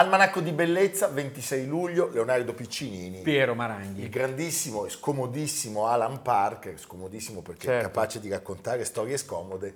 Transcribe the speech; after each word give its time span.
Almanacco 0.00 0.40
di 0.40 0.52
Bellezza, 0.52 1.08
26 1.08 1.66
luglio, 1.66 2.08
Leonardo 2.10 2.54
Piccinini. 2.54 3.20
Piero 3.20 3.54
Maranghi. 3.54 4.00
Il 4.00 4.08
grandissimo 4.08 4.86
e 4.86 4.88
scomodissimo 4.88 5.86
Alan 5.86 6.22
Parker, 6.22 6.80
scomodissimo 6.80 7.42
perché 7.42 7.66
certo. 7.66 7.86
è 7.86 7.90
capace 7.92 8.18
di 8.18 8.30
raccontare 8.30 8.86
storie 8.86 9.18
scomode, 9.18 9.74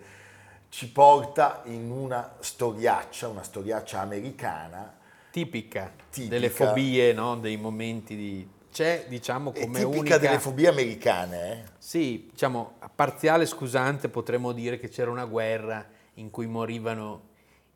ci 0.70 0.91
porta 0.91 1.60
in 1.66 1.91
una 1.91 2.37
storiaccia, 2.38 3.28
una 3.28 3.42
storiaccia 3.42 4.00
americana. 4.00 4.97
Tipica, 5.30 5.92
tipica. 6.09 6.33
delle 6.33 6.48
fobie, 6.48 7.12
no? 7.12 7.36
dei 7.36 7.59
momenti 7.59 8.16
di... 8.16 8.48
C'è, 8.72 9.05
diciamo, 9.06 9.52
come 9.52 9.62
è 9.62 9.83
tipica 9.83 9.86
unica... 9.86 10.16
delle 10.16 10.38
fobie 10.38 10.69
americane, 10.69 11.52
eh? 11.52 11.64
Sì, 11.77 12.28
diciamo, 12.30 12.77
a 12.78 12.88
parziale 12.88 13.45
scusante 13.45 14.09
potremmo 14.09 14.52
dire 14.52 14.78
che 14.78 14.88
c'era 14.88 15.11
una 15.11 15.27
guerra 15.27 15.86
in 16.14 16.30
cui 16.30 16.47
morivano 16.47 17.28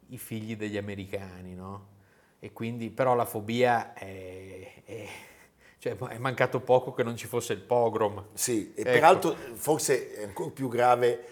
i 0.09 0.17
figli 0.17 0.57
degli 0.57 0.79
americani, 0.79 1.55
no? 1.55 1.97
E 2.41 2.53
quindi 2.53 2.91
però 2.91 3.15
la 3.15 3.25
fobia 3.25 3.93
è, 3.95 4.83
è, 4.85 5.09
cioè 5.79 5.97
è, 5.97 6.19
mancato 6.19 6.61
poco 6.61 6.93
che 6.93 7.03
non 7.03 7.17
ci 7.17 7.27
fosse 7.27 7.53
il 7.53 7.61
pogrom. 7.61 8.29
Sì, 8.35 8.73
e 8.75 8.81
ecco. 8.81 8.91
peraltro 8.91 9.37
forse 9.55 10.15
è 10.15 10.25
ancora 10.25 10.51
più 10.51 10.69
grave 10.69 11.25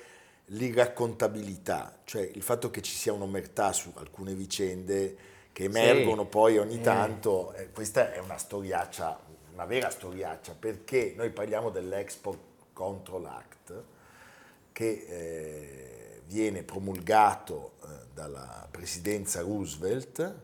l'irraccontabilità, 0.51 2.01
cioè 2.05 2.23
il 2.23 2.43
fatto 2.43 2.71
che 2.71 2.83
ci 2.83 2.93
sia 2.93 3.13
un'omertà 3.13 3.73
su 3.73 3.93
alcune 3.97 4.35
vicende 4.35 5.35
che 5.53 5.65
emergono 5.65 6.23
sì. 6.23 6.29
poi 6.29 6.59
ogni 6.59 6.77
eh. 6.77 6.83
tanto, 6.83 7.53
eh. 7.55 7.71
questa 7.71 8.13
è 8.13 8.19
una 8.19 8.37
storiaccia, 8.37 9.19
una 9.55 9.65
vera 9.65 9.91
storiaccia, 9.91 10.55
perché 10.59 11.15
noi 11.17 11.31
parliamo 11.31 11.71
dell'Export 11.71 12.39
Control 12.73 13.25
Act 13.25 13.83
che 14.71 15.07
eh, 15.09 16.21
viene 16.27 16.63
promulgato 16.63 17.73
eh, 17.83 17.87
dalla 18.13 18.69
presidenza 18.71 19.41
Roosevelt 19.41 20.35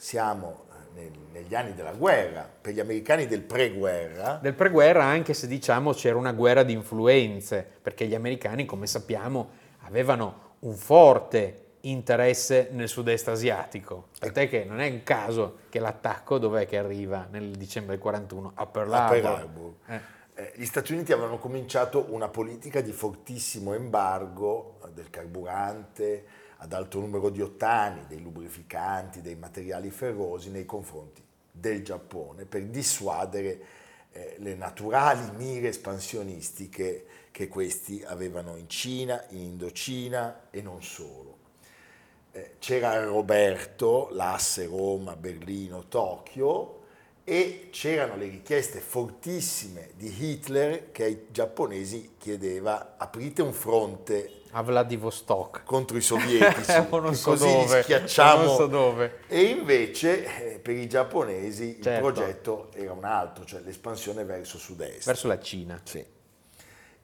siamo 0.00 0.66
eh, 0.94 1.10
negli 1.32 1.56
anni 1.56 1.74
della 1.74 1.92
guerra, 1.92 2.48
per 2.60 2.72
gli 2.72 2.78
americani 2.80 3.26
del 3.26 3.42
pre-guerra. 3.42 4.38
Del 4.40 4.54
pre-guerra 4.54 5.02
anche 5.02 5.34
se 5.34 5.48
diciamo 5.48 5.92
c'era 5.92 6.16
una 6.16 6.32
guerra 6.32 6.62
di 6.62 6.72
influenze, 6.72 7.66
perché 7.82 8.06
gli 8.06 8.14
americani, 8.14 8.64
come 8.64 8.86
sappiamo, 8.86 9.50
avevano 9.80 10.56
un 10.60 10.74
forte 10.74 11.64
interesse 11.80 12.68
nel 12.70 12.88
sud-est 12.88 13.26
asiatico. 13.28 14.08
Tant'è 14.18 14.48
che 14.48 14.64
non 14.64 14.80
è 14.80 14.88
un 14.88 15.02
caso 15.02 15.58
che 15.68 15.80
l'attacco 15.80 16.38
dov'è 16.38 16.66
che 16.66 16.78
arriva 16.78 17.26
nel 17.30 17.50
dicembre 17.50 17.94
del 17.94 18.02
41? 18.02 18.52
A 18.54 18.66
Pearl 18.66 18.92
Harbor. 18.92 19.16
A 19.16 19.20
Pearl 19.20 19.26
Harbor. 19.26 19.72
Eh. 19.88 20.16
Eh, 20.34 20.52
gli 20.54 20.64
Stati 20.64 20.92
Uniti 20.92 21.12
avevano 21.12 21.38
cominciato 21.38 22.06
una 22.10 22.28
politica 22.28 22.80
di 22.80 22.92
fortissimo 22.92 23.74
embargo 23.74 24.78
del 24.94 25.10
carburante, 25.10 26.24
ad 26.60 26.72
alto 26.72 26.98
numero 27.00 27.30
di 27.30 27.40
ottani, 27.40 28.06
dei 28.08 28.20
lubrificanti, 28.20 29.20
dei 29.20 29.36
materiali 29.36 29.90
ferrosi 29.90 30.50
nei 30.50 30.64
confronti 30.64 31.22
del 31.50 31.82
Giappone 31.82 32.44
per 32.44 32.64
dissuadere 32.64 33.60
eh, 34.12 34.36
le 34.38 34.54
naturali 34.54 35.30
mire 35.36 35.68
espansionistiche 35.68 37.06
che 37.30 37.48
questi 37.48 38.02
avevano 38.04 38.56
in 38.56 38.68
Cina, 38.68 39.24
in 39.30 39.40
Indocina 39.40 40.48
e 40.50 40.62
non 40.62 40.82
solo. 40.82 41.36
Eh, 42.32 42.56
c'era 42.58 43.04
Roberto, 43.04 44.08
l'asse 44.12 44.66
Roma, 44.66 45.14
Berlino, 45.14 45.86
Tokyo 45.88 46.76
e 47.22 47.68
c'erano 47.70 48.16
le 48.16 48.28
richieste 48.28 48.80
fortissime 48.80 49.90
di 49.94 50.12
Hitler 50.18 50.90
che 50.90 51.04
ai 51.04 51.26
giapponesi 51.30 52.14
chiedeva 52.18 52.94
aprite 52.96 53.42
un 53.42 53.52
fronte 53.52 54.37
a 54.52 54.62
Vladivostok 54.62 55.62
contro 55.64 55.96
i 55.96 56.00
sovietici 56.00 56.72
non 56.90 57.14
so 57.14 57.30
così 57.30 57.46
dove, 57.46 57.82
schiacciamo 57.82 58.42
non 58.44 58.56
so 58.56 58.66
dove. 58.66 59.18
e 59.26 59.42
invece 59.42 60.54
eh, 60.54 60.58
per 60.58 60.76
i 60.76 60.88
giapponesi 60.88 61.80
certo. 61.82 61.88
il 61.90 62.12
progetto 62.12 62.68
era 62.72 62.92
un 62.92 63.04
altro 63.04 63.44
cioè 63.44 63.60
l'espansione 63.60 64.24
verso 64.24 64.58
sud-est 64.58 65.04
verso 65.04 65.26
la 65.26 65.38
Cina 65.40 65.80
sì. 65.82 66.04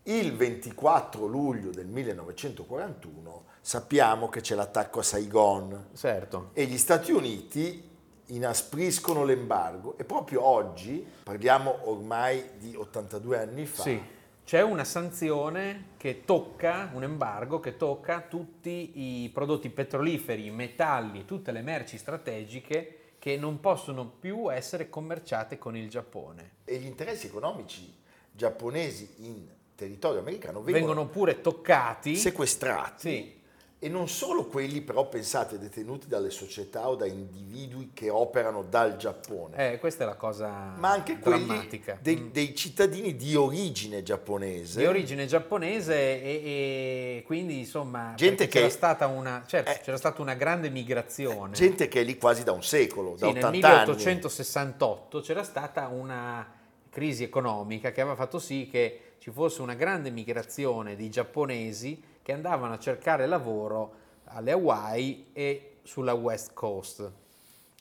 il 0.04 0.34
24 0.34 1.26
luglio 1.26 1.70
del 1.70 1.86
1941 1.86 3.44
sappiamo 3.60 4.28
che 4.28 4.40
c'è 4.40 4.54
l'attacco 4.54 5.00
a 5.00 5.02
Saigon 5.02 5.88
certo. 5.94 6.50
e 6.52 6.64
gli 6.64 6.78
Stati 6.78 7.12
Uniti 7.12 7.92
inaspriscono 8.26 9.22
l'embargo 9.24 9.96
e 9.98 10.04
proprio 10.04 10.44
oggi 10.44 11.06
parliamo 11.22 11.88
ormai 11.90 12.52
di 12.58 12.74
82 12.74 13.38
anni 13.38 13.66
fa 13.66 13.82
sì 13.82 14.12
c'è 14.44 14.62
una 14.62 14.84
sanzione 14.84 15.92
che 15.96 16.22
tocca, 16.24 16.90
un 16.92 17.02
embargo 17.02 17.60
che 17.60 17.76
tocca 17.76 18.20
tutti 18.20 19.22
i 19.24 19.30
prodotti 19.30 19.70
petroliferi, 19.70 20.46
i 20.46 20.50
metalli, 20.50 21.24
tutte 21.24 21.50
le 21.50 21.62
merci 21.62 21.96
strategiche 21.96 22.98
che 23.18 23.36
non 23.38 23.58
possono 23.60 24.06
più 24.06 24.52
essere 24.52 24.90
commerciate 24.90 25.58
con 25.58 25.76
il 25.76 25.88
Giappone. 25.88 26.56
E 26.64 26.76
gli 26.76 26.86
interessi 26.86 27.26
economici 27.26 27.92
giapponesi 28.30 29.14
in 29.18 29.46
territorio 29.74 30.20
americano 30.20 30.60
vengono, 30.60 30.86
vengono 30.86 31.08
pure 31.08 31.40
toccati, 31.40 32.16
sequestrati. 32.16 33.08
Sì 33.08 33.42
e 33.84 33.90
non 33.90 34.08
solo 34.08 34.46
quelli 34.46 34.80
però 34.80 35.10
pensate 35.10 35.58
detenuti 35.58 36.06
dalle 36.08 36.30
società 36.30 36.88
o 36.88 36.94
da 36.94 37.04
individui 37.04 37.90
che 37.92 38.08
operano 38.08 38.62
dal 38.62 38.96
Giappone. 38.96 39.72
Eh, 39.72 39.78
questa 39.78 40.04
è 40.04 40.06
la 40.06 40.14
cosa 40.14 40.72
Ma 40.78 40.88
anche 40.90 41.18
drammatica. 41.18 41.98
quelli 42.00 42.00
dei, 42.00 42.16
mm. 42.16 42.32
dei, 42.32 42.54
cittadini 42.54 43.14
di 43.14 43.36
origine 43.36 44.02
giapponese. 44.02 44.78
Di 44.80 44.86
origine 44.86 45.26
giapponese 45.26 45.94
e, 45.94 46.22
e 46.24 47.22
quindi 47.26 47.58
insomma 47.58 48.14
gente 48.16 48.46
che, 48.46 48.60
c'era, 48.60 48.70
stata 48.70 49.06
una, 49.06 49.44
certo, 49.46 49.72
eh, 49.72 49.80
c'era 49.82 49.98
stata 49.98 50.22
una 50.22 50.34
grande 50.34 50.70
migrazione. 50.70 51.52
Gente 51.52 51.86
che 51.86 52.00
è 52.00 52.04
lì 52.04 52.16
quasi 52.16 52.42
da 52.42 52.52
un 52.52 52.62
secolo, 52.62 53.16
sì, 53.16 53.20
da 53.20 53.28
80 53.28 53.46
anni. 53.46 53.60
Nel 53.60 53.96
1868 53.96 55.20
c'era 55.20 55.42
stata 55.42 55.88
una 55.88 56.50
crisi 56.88 57.22
economica 57.22 57.92
che 57.92 58.00
aveva 58.00 58.16
fatto 58.16 58.38
sì 58.38 58.66
che 58.70 59.16
ci 59.18 59.30
fosse 59.30 59.60
una 59.60 59.74
grande 59.74 60.08
migrazione 60.08 60.96
di 60.96 61.10
giapponesi 61.10 62.12
che 62.24 62.32
andavano 62.32 62.72
a 62.72 62.78
cercare 62.78 63.26
lavoro 63.26 63.96
alle 64.24 64.52
Hawaii 64.52 65.26
e 65.34 65.76
sulla 65.82 66.14
West 66.14 66.54
Coast. 66.54 67.12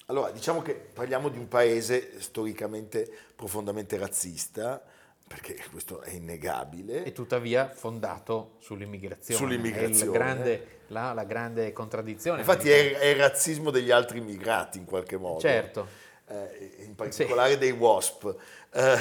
Allora, 0.08 0.32
diciamo 0.32 0.62
che 0.62 0.74
parliamo 0.74 1.30
di 1.30 1.38
un 1.38 1.48
paese 1.48 2.20
storicamente 2.20 3.10
profondamente 3.38 3.98
razzista, 3.98 4.84
perché 5.26 5.58
questo 5.72 6.02
è 6.02 6.12
innegabile. 6.12 7.06
E 7.06 7.14
tuttavia 7.14 7.70
fondato 7.74 8.58
sull'immigrazione. 8.60 9.40
Sull'immigrazione. 9.40 10.12
Grande, 10.12 10.68
la, 10.88 11.14
la, 11.14 11.24
grande 11.24 11.72
contraddizione. 11.72 12.42
Infatti 12.42 12.70
è, 12.70 12.98
è, 12.98 13.06
il 13.06 13.16
razzismo 13.16 13.72
degli 13.72 13.92
altri 13.92 14.18
immigrati 14.18 14.78
in 14.78 14.84
qualche 14.84 15.16
modo. 15.16 15.40
Certo. 15.40 15.88
Eh, 16.28 16.84
in 16.86 16.96
particolare 16.96 17.54
sì. 17.54 17.60
dei 17.60 17.72
WASP. 17.72 18.36
Eh, 18.74 18.98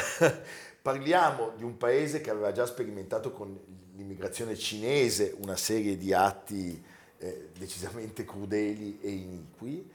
parliamo 0.83 1.53
di 1.57 1.63
un 1.63 1.77
paese 1.77 2.21
che 2.21 2.31
aveva 2.31 2.53
già 2.53 2.67
sperimentato 2.67 3.31
con 3.31 3.59
l'immigrazione 3.95 4.57
cinese 4.57 5.35
una 5.39 5.57
serie 5.57 5.97
di 5.97 6.13
atti 6.13 6.83
eh, 7.19 7.51
decisamente 7.57 8.25
crudeli 8.25 8.99
e 9.01 9.11
iniqui, 9.11 9.91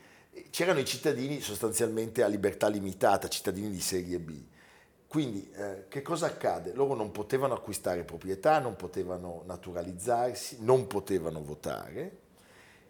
c'erano 0.49 0.79
i 0.79 0.85
cittadini 0.85 1.41
sostanzialmente 1.41 2.23
a 2.23 2.27
libertà 2.27 2.69
limitata, 2.69 3.27
cittadini 3.27 3.69
di 3.69 3.81
serie 3.81 4.19
B. 4.19 4.41
Quindi 5.07 5.49
eh, 5.53 5.85
che 5.89 6.01
cosa 6.01 6.27
accade? 6.27 6.73
Loro 6.73 6.93
non 6.93 7.11
potevano 7.11 7.53
acquistare 7.53 8.03
proprietà, 8.03 8.59
non 8.59 8.75
potevano 8.75 9.43
naturalizzarsi, 9.45 10.57
non 10.61 10.87
potevano 10.87 11.43
votare 11.43 12.25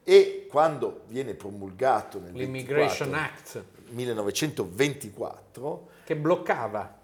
e 0.10 0.48
quando 0.50 1.02
viene 1.08 1.34
promulgato 1.34 2.22
nel 2.22 2.32
24, 2.32 3.12
Act 3.12 3.62
1924 3.90 5.90
che 6.06 6.16
bloccava, 6.16 6.97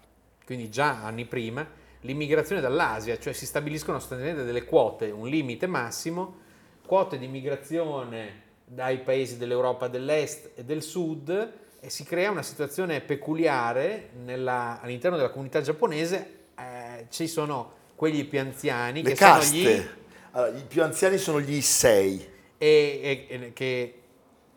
quindi 0.44 0.70
già 0.70 1.02
anni 1.02 1.24
prima, 1.24 1.66
l'immigrazione 2.00 2.60
dall'Asia, 2.60 3.18
cioè 3.18 3.32
si 3.32 3.46
stabiliscono 3.46 3.98
sostanzialmente 3.98 4.44
delle 4.44 4.64
quote, 4.64 5.10
un 5.10 5.28
limite 5.28 5.66
massimo, 5.66 6.42
quote 6.86 7.18
di 7.18 7.24
immigrazione 7.24 8.42
dai 8.64 8.98
paesi 8.98 9.36
dell'Europa 9.36 9.88
dell'Est 9.88 10.52
e 10.54 10.64
del 10.64 10.82
Sud 10.82 11.52
e 11.80 11.90
si 11.90 12.04
crea 12.04 12.30
una 12.30 12.42
situazione 12.42 13.00
peculiare 13.00 14.10
nella, 14.24 14.80
all'interno 14.80 15.16
della 15.16 15.30
comunità 15.30 15.60
giapponese, 15.60 16.46
eh, 16.58 17.06
ci 17.10 17.26
sono 17.26 17.82
quelli 17.94 18.24
più 18.24 18.40
anziani 18.40 19.02
Le 19.02 19.10
che 19.10 19.14
caste. 19.16 19.46
sono 19.46 19.62
gli... 19.62 19.88
Allora, 20.32 20.56
I 20.56 20.64
più 20.66 20.82
anziani 20.82 21.18
sono 21.18 21.40
gli 21.40 21.52
Issei. 21.52 22.32
E, 22.56 23.26
e, 23.28 23.28
e, 23.28 23.52
che 23.52 24.00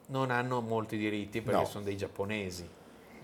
non 0.07 0.31
hanno 0.31 0.61
molti 0.61 0.97
diritti 0.97 1.41
perché 1.41 1.59
no. 1.61 1.65
sono 1.65 1.83
dei 1.83 1.97
giapponesi. 1.97 2.67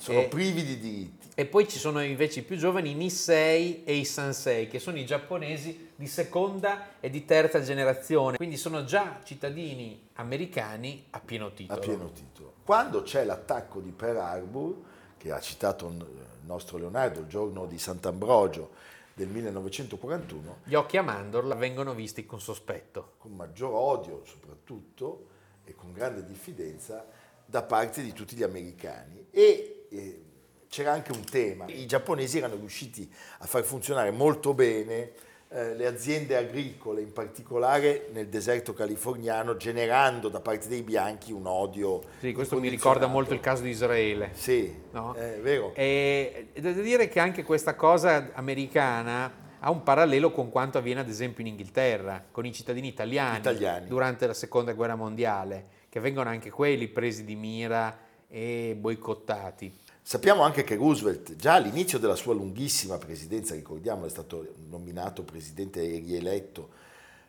Sono 0.04 0.20
E- 0.20 0.28
privi 0.28 0.66
di 0.66 0.78
diritti. 0.80 1.28
E 1.34 1.46
poi 1.46 1.66
ci 1.68 1.80
sono 1.80 2.04
invece 2.04 2.42
i 2.42 2.44
più 2.44 2.58
giovani, 2.58 2.92
i 2.92 2.94
Nisei 2.94 3.84
e 3.86 3.96
i 3.96 4.04
Sansei, 4.04 4.68
che 4.68 4.78
sono 4.80 4.98
i 5.00 5.06
giapponesi 5.06 5.92
di 5.96 6.08
seconda 6.08 7.00
e 7.00 7.10
di 7.10 7.24
terza 7.24 7.62
generazione. 7.62 8.36
Quindi 8.36 8.58
sono 8.58 8.84
già 8.84 9.22
cittadini 9.24 10.10
americani 10.16 11.06
a 11.12 11.20
pieno 11.22 11.54
titolo. 11.54 11.80
a 11.80 11.82
pieno 11.82 12.12
titolo. 12.12 12.54
Quando 12.66 13.02
c'è 13.04 13.24
l'attacco 13.24 13.80
di 13.80 13.92
Pearl 13.92 14.18
Harbor, 14.18 14.76
che 15.18 15.32
ha 15.32 15.40
citato 15.40 15.88
il 15.88 16.06
nostro 16.46 16.78
Leonardo, 16.78 17.22
il 17.22 17.28
giorno 17.28 17.66
di 17.66 17.80
Sant'Ambrogio 17.80 18.72
del 19.14 19.30
1941, 19.30 20.58
Gli 20.66 20.74
occhi 20.76 20.98
a 20.98 21.02
mandorla 21.02 21.56
vengono 21.56 21.94
visti 21.94 22.26
con 22.26 22.42
sospetto. 22.42 23.14
con 23.20 23.32
maggior 23.32 23.72
odio 23.74 24.24
soprattutto 24.26 25.28
e 25.64 25.74
con 25.76 25.94
grande 25.94 26.26
diffidenza 26.26 27.06
da 27.46 27.62
parte 27.64 28.02
di 28.04 28.12
tutti 28.14 28.36
gli 28.36 28.44
americani. 28.44 29.28
E 29.32 29.83
eh, 29.98 30.22
c'era 30.70 30.92
anche 30.92 31.12
un 31.12 31.24
tema, 31.24 31.66
i 31.68 31.86
giapponesi 31.86 32.40
erano 32.40 32.56
riusciti 32.56 33.10
a 33.40 33.46
far 33.46 33.64
funzionare 33.64 34.10
molto 34.12 34.54
bene 34.56 35.12
eh, 35.50 35.76
le 35.76 35.86
aziende 35.86 36.36
agricole, 36.36 37.02
in 37.02 37.14
particolare 37.14 38.08
nel 38.12 38.28
deserto 38.28 38.74
californiano, 38.74 39.56
generando 39.56 40.30
da 40.30 40.40
parte 40.40 40.68
dei 40.68 40.82
bianchi 40.82 41.32
un 41.32 41.46
odio. 41.46 42.02
Sì, 42.20 42.34
questo 42.34 42.60
mi 42.60 42.70
ricorda 42.70 43.06
molto 43.06 43.36
il 43.36 43.40
caso 43.40 43.62
di 43.62 43.70
Israele. 43.70 44.32
Sì, 44.34 44.74
No? 44.94 45.14
è 45.14 45.40
vero. 45.42 45.74
E 45.76 46.48
devo 46.56 46.82
dire 46.82 47.08
che 47.08 47.20
anche 47.20 47.44
questa 47.44 47.76
cosa 47.76 48.32
americana 48.34 49.42
ha 49.60 49.70
un 49.70 49.84
parallelo 49.84 50.32
con 50.32 50.50
quanto 50.50 50.80
avviene 50.80 51.02
ad 51.02 51.08
esempio 51.08 51.42
in 51.44 51.52
Inghilterra, 51.52 52.26
con 52.32 52.48
i 52.48 52.52
cittadini 52.52 52.88
italiani, 52.88 53.38
Italiani. 53.38 53.88
durante 53.88 54.26
la 54.26 54.34
seconda 54.34 54.74
guerra 54.74 54.96
mondiale, 54.96 55.68
che 55.88 56.00
vengono 56.00 56.30
anche 56.30 56.50
quelli 56.50 56.88
presi 56.88 57.24
di 57.24 57.36
mira 57.36 57.96
e 58.28 58.76
boicottati. 58.76 59.72
Sappiamo 60.06 60.44
anche 60.44 60.66
che 60.66 60.76
Roosevelt, 60.76 61.38
già 61.38 61.54
all'inizio 61.54 61.98
della 61.98 62.16
sua 62.16 62.34
lunghissima 62.34 62.98
presidenza, 62.98 63.56
ricordiamo, 63.56 64.06
è 64.06 64.10
stato 64.10 64.46
nominato 64.68 65.24
presidente 65.24 65.82
e 65.82 66.00
rieletto 66.00 66.70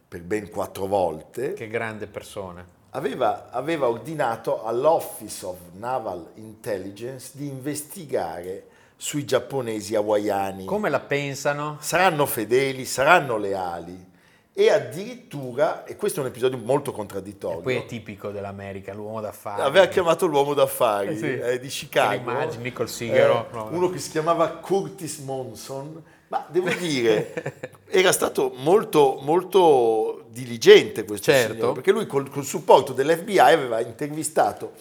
per 0.08 0.22
ben 0.22 0.50
quattro 0.50 0.86
volte, 0.86 1.52
Che 1.52 1.68
grande 1.68 2.08
persona. 2.08 2.66
aveva, 2.90 3.50
aveva 3.52 3.88
ordinato 3.88 4.64
all'Office 4.64 5.46
of 5.46 5.58
Naval 5.74 6.32
Intelligence 6.34 7.30
di 7.34 7.46
investigare 7.46 8.66
sui 8.96 9.24
giapponesi 9.24 9.94
hawaiani. 9.94 10.64
Come 10.64 10.90
la 10.90 11.00
pensano? 11.00 11.76
Saranno 11.80 12.26
fedeli, 12.26 12.84
saranno 12.84 13.36
leali 13.36 14.12
e 14.56 14.70
addirittura, 14.70 15.84
e 15.84 15.96
questo 15.96 16.20
è 16.20 16.22
un 16.22 16.28
episodio 16.28 16.56
molto 16.58 16.90
E 16.90 16.94
contraddittorio, 16.94 17.60
poi 17.60 17.76
è 17.76 17.86
tipico 17.86 18.30
dell'America, 18.30 18.94
l'uomo 18.94 19.20
d'affari. 19.20 19.60
aveva 19.62 19.86
chiamato 19.86 20.26
l'uomo 20.26 20.54
d'affari 20.54 21.08
Eh 21.08 21.16
sì. 21.16 21.26
eh, 21.38 21.58
di 21.58 21.66
Chicago. 21.68 22.14
Immagini 22.30 22.72
col 22.72 22.88
sigaro. 22.88 23.48
Eh, 23.50 23.54
No, 23.54 23.68
uno 23.72 23.90
che 23.90 23.98
si 23.98 24.10
chiamava 24.10 24.48
Curtis 24.50 25.18
Monson, 25.18 26.02
ma 26.28 26.46
devo 26.48 26.68
dire, 26.78 27.60
era 27.88 28.12
stato 28.12 28.52
molto, 28.54 29.18
molto 29.22 30.26
diligente 30.30 31.04
questo 31.04 31.32
Certo. 31.32 31.54
signore, 31.54 31.72
perché 31.72 31.90
lui 31.90 32.06
col, 32.06 32.30
col 32.30 32.44
supporto 32.44 32.92
dell'FBI 32.92 33.38
aveva 33.38 33.80
intervistato 33.80 34.72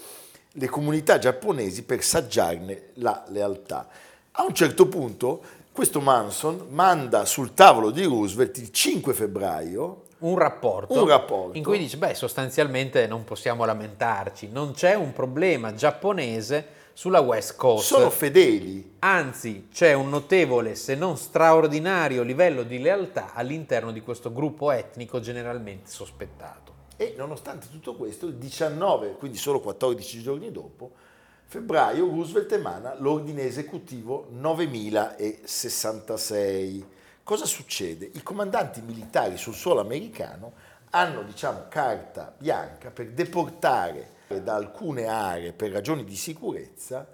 le 0.52 0.68
comunità 0.70 1.18
giapponesi 1.18 1.82
per 1.84 2.04
saggiarne 2.04 2.90
la 2.96 3.24
lealtà. 3.30 3.88
A 4.34 4.44
un 4.44 4.54
certo 4.54 4.88
punto 4.88 5.42
questo 5.74 6.02
Manson 6.02 6.68
manda 6.70 7.26
sul 7.26 7.56
tavolo 7.56 7.90
di 7.90 8.04
Roosevelt 8.04 8.58
il 8.58 8.72
5 8.72 9.12
febbraio 9.12 10.04
un 10.20 10.38
rapporto, 10.38 11.02
Un 11.02 11.08
rapporto. 11.08 11.58
in 11.58 11.64
cui 11.64 11.80
dice, 11.80 11.98
beh, 11.98 12.14
sostanzialmente 12.14 13.08
non 13.08 13.24
possiamo 13.24 13.66
lamentarci, 13.66 14.50
non 14.52 14.74
c'è 14.74 14.94
un 14.94 15.12
problema 15.14 15.74
giapponese 15.74 16.82
sulla 16.94 17.22
West 17.22 17.56
Coast. 17.56 17.88
sono 17.88 18.12
fedeli, 18.12 18.98
Anzi, 19.00 19.68
c'è 19.74 19.94
un 19.94 20.10
notevole, 20.10 20.76
se 20.76 20.94
non 20.94 21.18
straordinario, 21.18 22.22
livello 22.22 22.62
di 22.62 22.80
lealtà 22.80 23.34
all'interno 23.34 23.92
di 23.92 24.02
questo 24.02 24.32
gruppo 24.32 24.72
etnico 24.72 25.20
generalmente 25.20 25.90
sospettato. 25.90 26.72
E 26.96 27.16
nonostante 27.18 27.68
tutto 27.72 27.96
questo, 27.96 28.28
il 28.28 28.36
19, 28.36 29.16
quindi 29.18 29.38
solo 29.38 29.60
14 29.60 30.22
giorni 30.22 30.52
dopo, 30.52 30.92
febbraio, 31.54 32.08
Roosevelt 32.08 32.52
emana 32.52 32.96
l'ordine 32.98 33.44
esecutivo 33.44 34.26
9066. 34.32 36.84
Cosa 37.22 37.46
succede? 37.46 38.10
I 38.12 38.24
comandanti 38.24 38.82
militari 38.82 39.38
sul 39.38 39.54
suolo 39.54 39.80
americano 39.80 40.54
hanno, 40.90 41.22
diciamo, 41.22 41.66
carta 41.70 42.34
bianca 42.36 42.90
per 42.90 43.12
deportare 43.12 44.14
da 44.42 44.56
alcune 44.56 45.06
aree 45.06 45.54
per 45.54 45.70
ragioni 45.70 46.04
di 46.04 46.16
sicurezza 46.16 47.08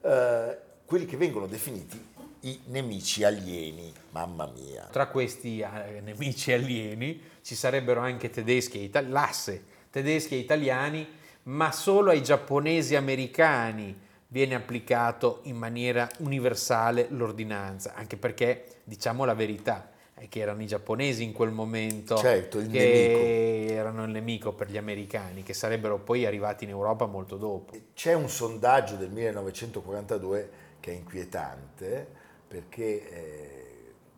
eh, 0.00 0.58
quelli 0.86 1.04
che 1.04 1.18
vengono 1.18 1.46
definiti 1.46 2.02
i 2.40 2.60
nemici 2.68 3.22
alieni. 3.22 3.92
Mamma 4.12 4.46
mia. 4.46 4.88
Tra 4.90 5.08
questi 5.08 5.60
eh, 5.60 6.00
nemici 6.00 6.52
alieni 6.52 7.20
ci 7.42 7.54
sarebbero 7.54 8.00
anche 8.00 8.30
tedeschi 8.30 8.78
e 8.78 8.84
italiani, 8.84 9.12
l'asse 9.12 9.62
tedeschi 9.90 10.36
e 10.36 10.38
italiani, 10.38 11.06
ma 11.44 11.72
solo 11.72 12.10
ai 12.10 12.22
giapponesi 12.22 12.96
americani 12.96 14.02
viene 14.28 14.54
applicato 14.54 15.40
in 15.44 15.56
maniera 15.56 16.08
universale 16.18 17.06
l'ordinanza, 17.10 17.94
anche 17.94 18.16
perché 18.16 18.80
diciamo 18.84 19.24
la 19.24 19.34
verità 19.34 19.90
è 20.14 20.28
che 20.28 20.40
erano 20.40 20.62
i 20.62 20.66
giapponesi 20.66 21.22
in 21.22 21.32
quel 21.32 21.50
momento 21.50 22.16
Certo, 22.16 22.58
il 22.58 22.70
che 22.70 23.66
erano 23.68 24.04
il 24.04 24.10
nemico 24.10 24.52
per 24.52 24.70
gli 24.70 24.76
americani, 24.76 25.42
che 25.42 25.54
sarebbero 25.54 25.98
poi 25.98 26.24
arrivati 26.24 26.64
in 26.64 26.70
Europa 26.70 27.06
molto 27.06 27.36
dopo. 27.36 27.74
C'è 27.94 28.14
un 28.14 28.28
sondaggio 28.28 28.94
del 28.94 29.10
1942 29.10 30.50
che 30.80 30.92
è 30.92 30.94
inquietante 30.94 32.06
perché 32.46 33.10
eh, 33.10 33.63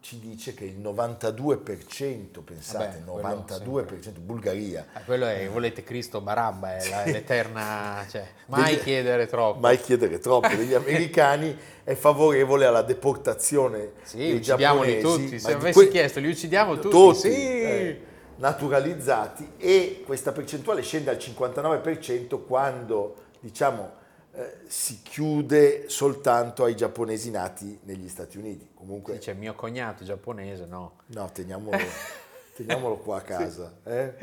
ci 0.07 0.21
dice 0.21 0.55
che 0.55 0.65
il 0.65 0.79
92%, 0.79 2.41
pensate, 2.45 3.03
Vabbè, 3.05 3.23
quello 3.23 3.45
92%, 3.49 4.21
Bulgaria, 4.21 4.87
Ah, 4.93 5.01
quello 5.05 5.27
è, 5.27 5.49
volete 5.49 5.83
Cristo 5.83 6.21
Barabba, 6.21 6.77
è 6.77 6.89
la- 6.89 7.05
l'eterna, 7.07 8.07
cioè, 8.09 8.25
mai 8.47 8.75
Degli- 8.75 8.83
chiedere 8.85 9.27
troppo. 9.27 9.59
mai 9.59 9.81
chiedere 9.81 10.21
troppo, 10.21 10.47
degli 10.55 10.75
americani 10.79 11.57
è 11.83 11.95
favorevole 11.95 12.67
alla 12.67 12.83
deportazione 12.83 13.95
Sì, 14.05 14.19
dei 14.19 14.41
giapponesi. 14.41 15.01
tutti. 15.01 15.39
Se 15.41 15.53
avessi 15.53 15.73
que- 15.81 15.89
chiesto, 15.89 16.21
li 16.21 16.29
uccidiamo 16.29 16.75
tutti. 16.79 16.89
tutti, 16.91 17.19
sì. 17.19 17.29
eh, 17.35 18.01
naturalizzati 18.37 19.55
e 19.57 20.03
questa 20.07 20.31
percentuale 20.31 20.83
scende 20.83 21.11
al 21.11 21.17
59% 21.17 22.39
quando 22.47 23.15
diciamo 23.41 24.05
eh, 24.37 24.59
si 24.67 25.01
chiude 25.03 25.89
soltanto 25.89 26.65
ai 26.65 26.77
giapponesi 26.77 27.31
nati 27.31 27.79
negli 27.85 28.09
Stati 28.09 28.37
Uniti. 28.37 28.69
Comunque 28.75 29.15
Dice 29.15 29.33
mio 29.35 29.55
cognato 29.55 30.05
giapponese, 30.05 30.67
no. 30.67 30.99
No, 31.07 31.31
teniamolo, 31.33 31.79
teniamolo 32.55 32.97
qua 32.99 33.17
a 33.19 33.23
casa. 33.23 33.73
eh. 33.85 34.15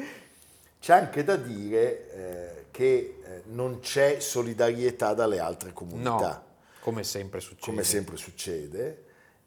C'è 0.80 0.94
anche 0.94 1.24
da 1.24 1.36
dire 1.38 2.12
eh, 2.12 2.66
che 2.72 3.22
eh, 3.26 3.42
non 3.46 3.80
c'è 3.80 4.20
solidarietà 4.20 5.14
dalle 5.14 5.40
altre 5.40 5.72
comunità, 5.74 6.10
No, 6.10 6.44
come 6.82 7.04
sempre 7.04 7.40
succede. 7.40 7.66
come 7.66 7.84
sempre 7.84 8.18
succede, 8.18 9.06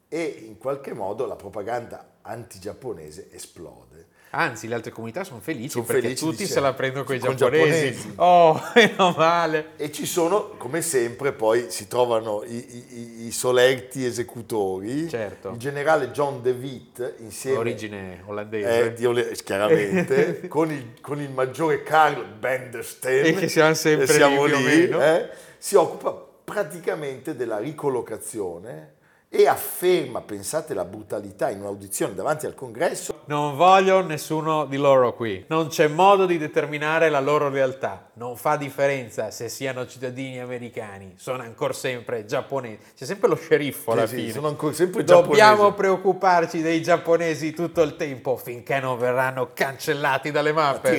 e 0.09 0.23
in 0.23 0.57
qualche 0.57 0.93
modo 0.93 1.25
la 1.27 1.35
propaganda 1.35 2.15
anti-giapponese 2.23 3.31
esplode. 3.31 3.86
Anzi, 4.31 4.67
le 4.67 4.75
altre 4.75 4.91
comunità 4.91 5.23
sono 5.23 5.39
felici 5.39 5.69
Sono 5.69 5.85
perché 5.85 6.01
felici, 6.01 6.23
tutti 6.23 6.37
dice, 6.43 6.51
se 6.53 6.59
la 6.59 6.73
prendono 6.73 7.05
con 7.05 7.15
i 7.15 7.19
giapponesi. 7.19 7.91
giapponesi. 7.91 8.13
Oh, 8.17 8.61
meno 8.75 9.13
male. 9.17 9.67
E 9.77 9.91
ci 9.91 10.05
sono, 10.05 10.49
come 10.57 10.81
sempre, 10.81 11.31
poi 11.31 11.67
si 11.69 11.87
trovano 11.87 12.43
i, 12.45 12.55
i- 12.55 13.25
i 13.27 13.31
solerti 13.31 14.05
esecutori. 14.05 15.07
Certo. 15.09 15.49
Il 15.51 15.57
generale 15.57 16.11
John 16.11 16.41
DeWitt, 16.41 17.15
insieme 17.19 17.57
Origine 17.57 18.21
olandese. 18.25 18.93
Eh, 18.95 19.05
Ole- 19.05 19.31
chiaramente, 19.43 20.47
con 20.49 20.71
il, 20.71 20.99
con 21.01 21.21
il 21.21 21.29
maggiore 21.31 21.81
Carl 21.83 22.25
Benderstein, 22.37 23.25
E 23.25 23.33
che 23.33 23.47
siamo 23.47 23.73
sempre 23.73 24.07
siamo 24.07 24.45
lì, 24.45 24.63
lì, 24.63 24.89
eh, 24.89 25.29
si 25.57 25.75
occupa 25.75 26.25
praticamente 26.43 27.35
della 27.35 27.57
ricollocazione 27.59 28.95
e 29.29 29.45
afferma, 29.45 30.21
pensate 30.21 30.73
la 30.73 30.85
brutalità, 30.85 31.49
in 31.49 31.59
un'audizione 31.59 32.13
davanti 32.15 32.45
al 32.45 32.55
congresso, 32.55 33.21
Non 33.25 33.57
voglio 33.57 34.01
nessuno 34.01 34.65
di 34.65 34.77
loro 34.77 35.13
qui. 35.13 35.43
Non 35.49 35.67
c'è 35.67 35.87
modo 35.87 36.25
di 36.25 36.37
determinare 36.37 37.09
la 37.09 37.19
loro 37.19 37.49
realtà. 37.49 38.09
Non 38.13 38.37
fa 38.37 38.55
differenza 38.55 39.29
se 39.31 39.49
siano 39.49 39.85
cittadini 39.85 40.39
americani. 40.39 41.15
Sono 41.17 41.43
ancora 41.43 41.73
sempre 41.73 42.23
giapponesi. 42.25 42.79
C'è 42.95 43.03
sempre 43.03 43.27
lo 43.27 43.35
sceriffo 43.35 43.91
alla 43.91 44.07
Sì, 44.07 44.15
sì, 44.15 44.21
fine. 44.21 44.31
sono 44.31 44.47
ancora 44.47 44.73
sempre 44.73 45.03
Dobbiamo 45.03 45.35
giapponesi. 45.35 45.75
preoccuparci 45.75 46.61
dei 46.61 46.81
giapponesi 46.81 47.51
tutto 47.51 47.81
il 47.81 47.97
tempo 47.97 48.37
finché 48.37 48.79
non 48.79 48.97
verranno 48.97 49.49
cancellati 49.53 50.31
dalle 50.31 50.53
mappe. 50.53 50.89
Ma 50.89 50.95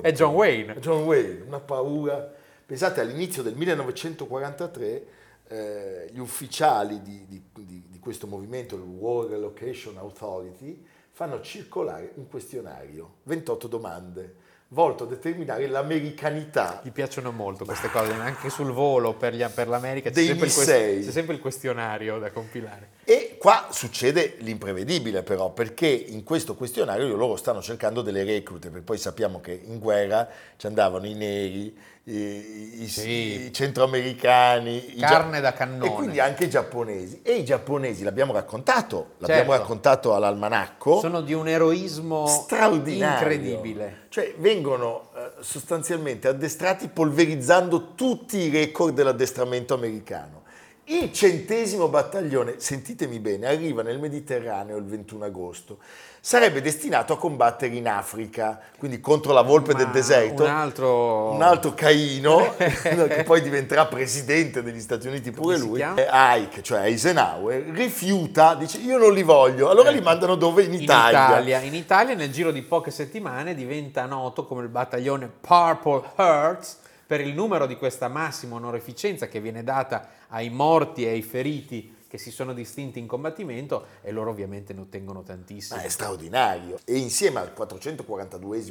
È 0.02 0.12
John 0.12 0.34
Wayne. 0.34 0.76
John 0.78 1.02
Wayne, 1.02 1.42
una 1.48 1.58
paura. 1.58 2.30
Pensate 2.64 3.00
all'inizio 3.00 3.42
del 3.42 3.54
1943 3.56 5.02
eh, 5.52 6.08
gli 6.12 6.18
ufficiali 6.18 7.02
di, 7.02 7.26
di- 7.28 7.42
di- 7.52 7.84
di 7.88 7.98
questo 7.98 8.26
movimento, 8.26 8.74
il 8.74 8.80
War 8.82 9.28
Relocation 9.28 9.98
Authority, 9.98 10.84
fanno 11.10 11.40
circolare 11.42 12.12
un 12.14 12.26
questionario, 12.28 13.16
28 13.24 13.66
domande, 13.68 14.34
volto 14.68 15.04
a 15.04 15.06
determinare 15.06 15.66
l'americanità 15.66 16.80
Gli 16.82 16.90
piacciono 16.90 17.30
molto 17.30 17.66
queste 17.66 17.90
cose, 17.90 18.12
anche 18.12 18.48
sul 18.48 18.70
volo 18.72 19.12
per, 19.14 19.34
gli- 19.34 19.44
per 19.46 19.68
l'America 19.68 20.08
c'è 20.10 20.24
sempre, 20.24 20.46
il 20.46 20.54
quest- 20.54 20.70
c'è 21.04 21.10
sempre 21.12 21.34
il 21.34 21.40
questionario 21.40 22.18
da 22.18 22.30
compilare. 22.30 22.88
E 23.04 23.31
qua 23.42 23.66
succede 23.72 24.36
l'imprevedibile 24.38 25.24
però, 25.24 25.50
perché 25.50 25.88
in 25.88 26.22
questo 26.22 26.54
questionario 26.54 27.08
loro 27.16 27.34
stanno 27.34 27.60
cercando 27.60 28.00
delle 28.00 28.22
reclute, 28.22 28.68
perché 28.68 28.84
poi 28.84 28.98
sappiamo 28.98 29.40
che 29.40 29.60
in 29.64 29.80
guerra 29.80 30.28
ci 30.56 30.68
andavano 30.68 31.06
i 31.06 31.14
neri, 31.14 31.76
i, 32.04 32.82
i- 32.82 32.86
Sì. 32.88 33.10
i 33.46 33.52
centroamericani, 33.52 34.92
i 34.94 34.96
gia- 34.96 35.08
Carne 35.08 35.40
da 35.40 35.52
cannone. 35.52 35.90
E 35.90 35.92
quindi 35.92 36.20
anche 36.20 36.44
i 36.44 36.50
giapponesi. 36.50 37.18
E 37.24 37.32
i 37.34 37.44
giapponesi, 37.44 38.04
l'abbiamo 38.04 38.32
raccontato, 38.32 39.14
l'abbiamo 39.18 39.50
Certo. 39.50 39.58
raccontato 39.62 40.14
all'almanacco, 40.14 41.00
Sono 41.00 41.20
di 41.20 41.32
un 41.32 41.48
eroismo 41.48 42.28
straordinario. 42.28 43.18
incredibile. 43.28 43.96
Cioè 44.08 44.34
vengono 44.38 45.08
eh, 45.16 45.32
sostanzialmente 45.40 46.28
addestrati 46.28 46.86
polverizzando 46.86 47.94
tutti 47.96 48.36
i 48.38 48.50
record 48.50 48.94
dell'addestramento 48.94 49.74
americano. 49.74 50.41
Il 50.86 51.12
centesimo 51.12 51.86
battaglione, 51.88 52.54
sentitemi 52.58 53.20
bene, 53.20 53.46
arriva 53.46 53.82
nel 53.82 54.00
Mediterraneo 54.00 54.76
il 54.76 54.84
21 54.84 55.26
agosto. 55.26 55.78
Sarebbe 56.20 56.60
destinato 56.60 57.12
a 57.12 57.18
combattere 57.18 57.74
in 57.76 57.86
Africa, 57.86 58.60
quindi 58.78 59.00
contro 59.00 59.32
la 59.32 59.42
volpe 59.42 59.74
del 59.74 59.86
Ma 59.86 59.92
deserto. 59.92 60.42
Un 60.42 60.48
altro... 60.50 61.30
Un 61.30 61.42
altro 61.42 61.72
Caino, 61.74 62.54
che 62.58 63.22
poi 63.24 63.42
diventerà 63.42 63.86
presidente 63.86 64.60
degli 64.62 64.80
Stati 64.80 65.06
Uniti 65.06 65.30
pure 65.30 65.56
lui, 65.56 65.78
chiama? 65.78 66.00
eh, 66.34 66.40
Ike, 66.40 66.62
cioè 66.64 66.80
Eisenhower, 66.82 67.62
rifiuta, 67.70 68.56
dice 68.56 68.78
io 68.78 68.98
non 68.98 69.14
li 69.14 69.22
voglio, 69.22 69.70
allora 69.70 69.90
li 69.90 70.00
mandano 70.00 70.34
dove? 70.34 70.64
In 70.64 70.74
In 70.74 70.82
Italia. 70.82 71.26
Italia. 71.28 71.60
In 71.60 71.74
Italia, 71.74 72.14
nel 72.16 72.32
giro 72.32 72.50
di 72.50 72.62
poche 72.62 72.90
settimane, 72.90 73.54
diventa 73.54 74.04
noto 74.06 74.44
come 74.46 74.62
il 74.62 74.68
battaglione 74.68 75.30
Purple 75.40 76.02
Hearts 76.16 76.78
per 77.12 77.20
il 77.20 77.34
numero 77.34 77.66
di 77.66 77.76
questa 77.76 78.08
massima 78.08 78.54
onorificenza 78.54 79.28
che 79.28 79.38
viene 79.38 79.62
data 79.62 80.08
ai 80.28 80.48
morti 80.48 81.04
e 81.04 81.10
ai 81.10 81.20
feriti 81.20 81.94
che 82.08 82.16
si 82.16 82.30
sono 82.30 82.54
distinti 82.54 82.98
in 82.98 83.06
combattimento 83.06 83.84
e 84.00 84.12
loro 84.12 84.30
ovviamente 84.30 84.72
ne 84.72 84.80
ottengono 84.80 85.22
tantissimo. 85.22 85.78
Ma 85.78 85.84
è 85.84 85.90
straordinario. 85.90 86.78
E 86.86 86.96
insieme 86.96 87.40
al 87.40 87.52
442 87.52 88.64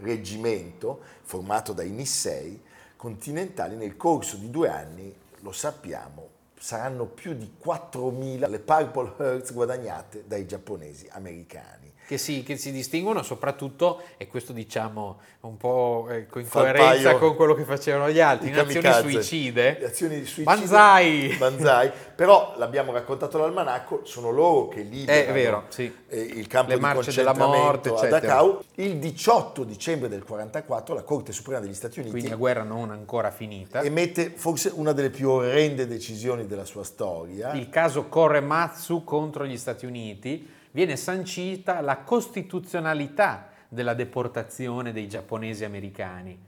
reggimento, 0.00 1.00
formato 1.22 1.72
dai 1.72 1.88
Nissei 1.88 2.60
continentali, 2.96 3.76
nel 3.76 3.96
corso 3.96 4.36
di 4.36 4.50
due 4.50 4.68
anni, 4.68 5.16
lo 5.40 5.52
sappiamo, 5.52 6.28
saranno 6.58 7.06
più 7.06 7.32
di 7.32 7.50
4.000 7.64 8.50
le 8.50 8.58
Purple 8.58 9.14
Hearts 9.16 9.54
guadagnate 9.54 10.24
dai 10.26 10.46
giapponesi 10.46 11.08
americani. 11.12 11.85
Che 12.06 12.18
si, 12.18 12.44
che 12.44 12.56
si 12.56 12.70
distinguono 12.70 13.22
soprattutto, 13.22 14.00
e 14.16 14.28
questo 14.28 14.52
diciamo 14.52 15.18
un 15.40 15.56
po' 15.56 16.06
ecco, 16.10 16.38
in 16.38 16.48
coerenza 16.48 17.16
con 17.16 17.34
quello 17.34 17.54
che 17.54 17.64
facevano 17.64 18.10
gli 18.10 18.20
altri, 18.20 18.48
in 18.48 18.58
azioni 18.58 18.92
suicide. 18.92 19.76
Le 19.80 19.86
azioni 19.86 20.24
suicide. 20.24 20.44
Banzai! 20.44 21.36
Banzai. 21.36 21.90
Però 22.14 22.54
l'abbiamo 22.56 22.92
raccontato 22.92 23.38
all'almanacco, 23.38 24.02
sono 24.04 24.30
loro 24.30 24.68
che 24.68 24.82
liberano 24.82 25.28
È 25.28 25.32
vero, 25.32 25.64
sì. 25.68 25.92
eh, 26.08 26.20
il 26.20 26.46
campo 26.46 26.70
Le 26.70 26.76
di 26.76 26.80
marce 26.82 27.12
della 27.12 27.32
concentramento 27.32 27.90
morte, 27.90 28.06
a. 28.06 28.08
Dachau. 28.08 28.60
Il 28.76 28.96
18 28.98 29.64
dicembre 29.64 30.08
del 30.08 30.24
44 30.24 30.94
la 30.94 31.02
Corte 31.02 31.32
Suprema 31.32 31.60
degli 31.60 31.74
Stati 31.74 31.98
Uniti 31.98 32.12
Quindi 32.12 32.30
la 32.30 32.36
guerra 32.36 32.62
non 32.62 32.90
ancora 32.90 33.30
finita. 33.30 33.82
emette 33.82 34.30
forse 34.30 34.70
una 34.74 34.92
delle 34.92 35.10
più 35.10 35.28
orrende 35.30 35.86
decisioni 35.86 36.46
della 36.46 36.64
sua 36.64 36.84
storia. 36.84 37.52
il 37.52 37.68
caso 37.68 38.06
Korematsu 38.06 39.04
contro 39.04 39.46
gli 39.46 39.56
Stati 39.56 39.86
Uniti, 39.86 40.54
viene 40.76 40.96
sancita 40.96 41.80
la 41.80 42.00
costituzionalità 42.00 43.48
della 43.66 43.94
deportazione 43.94 44.92
dei 44.92 45.08
giapponesi 45.08 45.64
americani. 45.64 46.38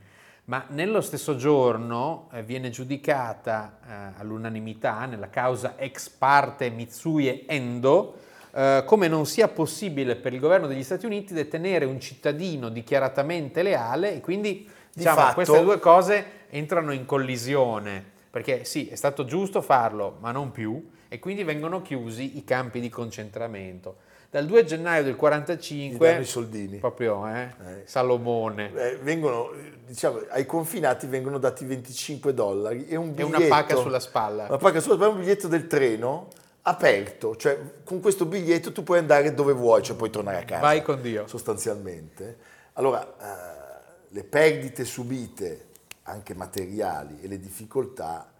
Ma 0.45 0.67
nello 0.69 1.01
stesso 1.01 1.35
giorno 1.37 2.29
eh, 2.35 2.43
viene 2.43 2.69
giudicata 2.69 3.79
eh, 3.81 4.21
all'unanimità 4.21 5.07
nella 5.07 5.31
causa 5.31 5.79
ex 5.79 6.11
parte 6.11 6.69
Mitsuye 6.69 7.47
Endo 7.47 8.19
eh, 8.53 8.83
come 8.85 9.09
non 9.09 9.25
sia 9.25 9.49
possibile 9.49 10.15
per 10.15 10.35
il 10.35 10.41
governo 10.41 10.67
degli 10.67 10.85
Stati 10.85 11.07
Uniti 11.07 11.33
detenere 11.33 11.87
un 11.87 11.99
cittadino 11.99 12.69
dichiaratamente 12.69 13.63
leale 13.63 14.17
e 14.17 14.21
quindi 14.21 14.69
diciamo, 14.93 15.17
fatto- 15.17 15.35
queste 15.37 15.63
due 15.63 15.79
cose 15.79 16.27
entrano 16.51 16.93
in 16.93 17.07
collisione, 17.07 18.05
perché 18.29 18.67
sì, 18.67 18.89
è 18.89 18.95
stato 18.95 19.25
giusto 19.25 19.63
farlo, 19.63 20.19
ma 20.21 20.33
non 20.33 20.51
più, 20.51 20.87
e 21.09 21.19
quindi 21.19 21.43
vengono 21.45 21.81
chiusi 21.83 22.37
i 22.37 22.45
campi 22.45 22.81
di 22.81 22.89
concentramento. 22.89 23.97
Dal 24.31 24.45
2 24.45 24.65
gennaio 24.65 25.03
del 25.05 25.15
Gli 25.15 25.17
danno 25.17 25.19
45, 25.21 26.19
i 26.19 26.25
soldini. 26.27 26.79
proprio 26.79 27.27
eh, 27.27 27.41
Eh. 27.67 27.83
Salomone, 27.87 28.71
Eh, 28.75 28.97
vengono, 28.99 29.51
diciamo, 29.87 30.21
ai 30.29 30.45
confinati 30.45 31.07
vengono 31.07 31.39
dati 31.39 31.65
25 31.65 32.35
dollari 32.35 32.87
e 32.89 32.97
un 32.97 33.09
e 33.09 33.13
biglietto. 33.13 33.37
una 33.39 33.47
pacca 33.49 33.77
sulla 33.77 34.01
spalla. 34.01 34.45
Una 34.49 34.59
pacca 34.59 34.81
sulla 34.81 34.97
spalla, 34.97 35.13
un 35.13 35.21
biglietto 35.21 35.49
del 35.49 35.67
treno 35.67 36.29
aperto, 36.63 37.37
cioè 37.37 37.59
con 37.85 38.01
questo 38.01 38.27
biglietto 38.27 38.73
tu 38.73 38.83
puoi 38.83 38.99
andare 38.99 39.33
dove 39.33 39.55
vuoi, 39.55 39.83
cioè 39.83 39.97
puoi 39.97 40.11
tornare 40.11 40.39
a 40.41 40.45
casa. 40.45 40.61
Vai 40.61 40.83
con 40.83 41.01
Dio. 41.01 41.27
Sostanzialmente. 41.27 42.37
Allora, 42.75 43.03
eh, 43.03 43.85
le 44.11 44.25
perdite 44.25 44.85
subite, 44.85 45.69
anche 46.03 46.35
materiali, 46.35 47.21
e 47.23 47.29
le 47.29 47.41
difficoltà 47.41 48.31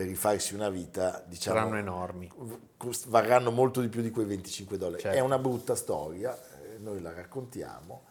per 0.00 0.08
rifarsi 0.08 0.54
una 0.54 0.70
vita, 0.70 1.22
diciamo, 1.28 1.58
Saranno 1.58 1.76
enormi. 1.76 2.32
varranno 3.08 3.50
molto 3.50 3.82
di 3.82 3.88
più 3.88 4.00
di 4.00 4.10
quei 4.10 4.24
25 4.24 4.78
dollari. 4.78 5.02
Certo. 5.02 5.18
È 5.18 5.20
una 5.20 5.38
brutta 5.38 5.74
storia, 5.74 6.34
eh, 6.62 6.78
noi 6.78 7.02
la 7.02 7.12
raccontiamo, 7.12 8.04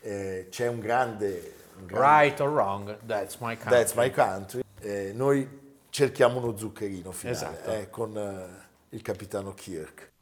eh, 0.00 0.46
c'è 0.50 0.68
un 0.68 0.80
grande... 0.80 1.52
un 1.80 1.84
grande- 1.84 2.24
Right 2.26 2.40
or 2.40 2.48
wrong, 2.48 2.96
that's 3.04 3.36
my 3.40 3.54
country. 3.58 3.70
That's 3.76 3.92
my 3.92 4.10
country. 4.10 4.62
Eh, 4.80 5.12
noi 5.14 5.46
cerchiamo 5.90 6.38
uno 6.38 6.56
zuccherino 6.56 7.12
finale 7.12 7.36
Esatto. 7.36 7.70
eh, 7.72 7.90
con 7.90 8.16
eh, 8.16 8.46
il 8.96 9.02
capitano 9.02 9.52
Kirk. 9.52 10.12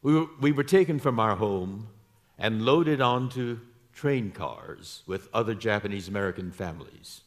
We 0.00 0.12
were, 0.12 0.28
we 0.40 0.50
were 0.50 0.64
taken 0.64 0.98
from 0.98 1.20
our 1.20 1.36
home 1.40 1.86
and 2.38 2.62
loaded 2.62 3.00
onto 3.00 3.58
train 3.92 4.32
cars 4.32 5.04
with 5.06 5.28
other 5.32 5.54
Japanese 5.56 6.08
American 6.08 6.50
families. 6.50 7.22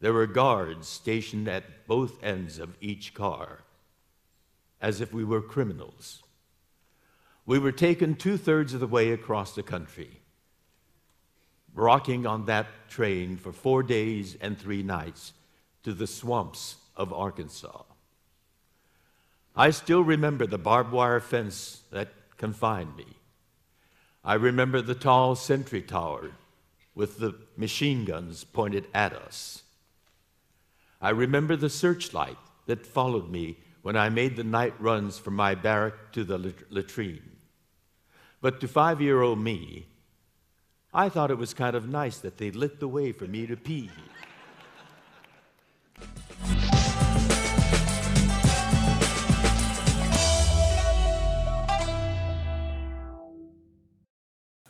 There 0.00 0.12
were 0.12 0.26
guards 0.26 0.88
stationed 0.88 1.48
at 1.48 1.86
both 1.86 2.22
ends 2.22 2.58
of 2.58 2.76
each 2.80 3.14
car, 3.14 3.60
as 4.80 5.00
if 5.00 5.12
we 5.12 5.24
were 5.24 5.40
criminals. 5.40 6.22
We 7.46 7.58
were 7.58 7.72
taken 7.72 8.14
two 8.14 8.36
thirds 8.36 8.74
of 8.74 8.80
the 8.80 8.86
way 8.86 9.12
across 9.12 9.54
the 9.54 9.62
country, 9.62 10.20
rocking 11.74 12.26
on 12.26 12.44
that 12.46 12.66
train 12.88 13.36
for 13.36 13.52
four 13.52 13.82
days 13.82 14.36
and 14.40 14.58
three 14.58 14.82
nights 14.82 15.32
to 15.84 15.92
the 15.94 16.06
swamps 16.06 16.76
of 16.96 17.12
Arkansas. 17.12 17.84
I 19.54 19.70
still 19.70 20.02
remember 20.02 20.46
the 20.46 20.58
barbed 20.58 20.92
wire 20.92 21.20
fence 21.20 21.82
that 21.90 22.08
confined 22.36 22.96
me. 22.96 23.06
I 24.22 24.34
remember 24.34 24.82
the 24.82 24.94
tall 24.94 25.36
sentry 25.36 25.80
tower 25.80 26.32
with 26.94 27.18
the 27.18 27.36
machine 27.56 28.04
guns 28.04 28.44
pointed 28.44 28.86
at 28.92 29.14
us. 29.14 29.62
I 31.00 31.10
remember 31.10 31.56
the 31.56 31.70
searchlight 31.70 32.38
that 32.66 32.86
followed 32.86 33.30
me 33.30 33.58
when 33.82 33.96
I 33.96 34.08
made 34.08 34.36
the 34.36 34.44
night 34.44 34.74
runs 34.80 35.18
from 35.18 35.36
my 35.36 35.54
barrack 35.54 36.12
to 36.12 36.24
the 36.24 36.54
latrine. 36.70 37.36
But 38.40 38.60
to 38.60 38.68
five 38.68 39.00
year 39.00 39.22
old 39.22 39.38
me, 39.38 39.86
I 40.92 41.08
thought 41.08 41.30
it 41.30 41.38
was 41.38 41.54
kind 41.54 41.76
of 41.76 41.88
nice 41.88 42.18
that 42.18 42.38
they 42.38 42.50
lit 42.50 42.80
the 42.80 42.88
way 42.88 43.12
for 43.12 43.26
me 43.26 43.46
to 43.46 43.56
pee. 43.56 43.90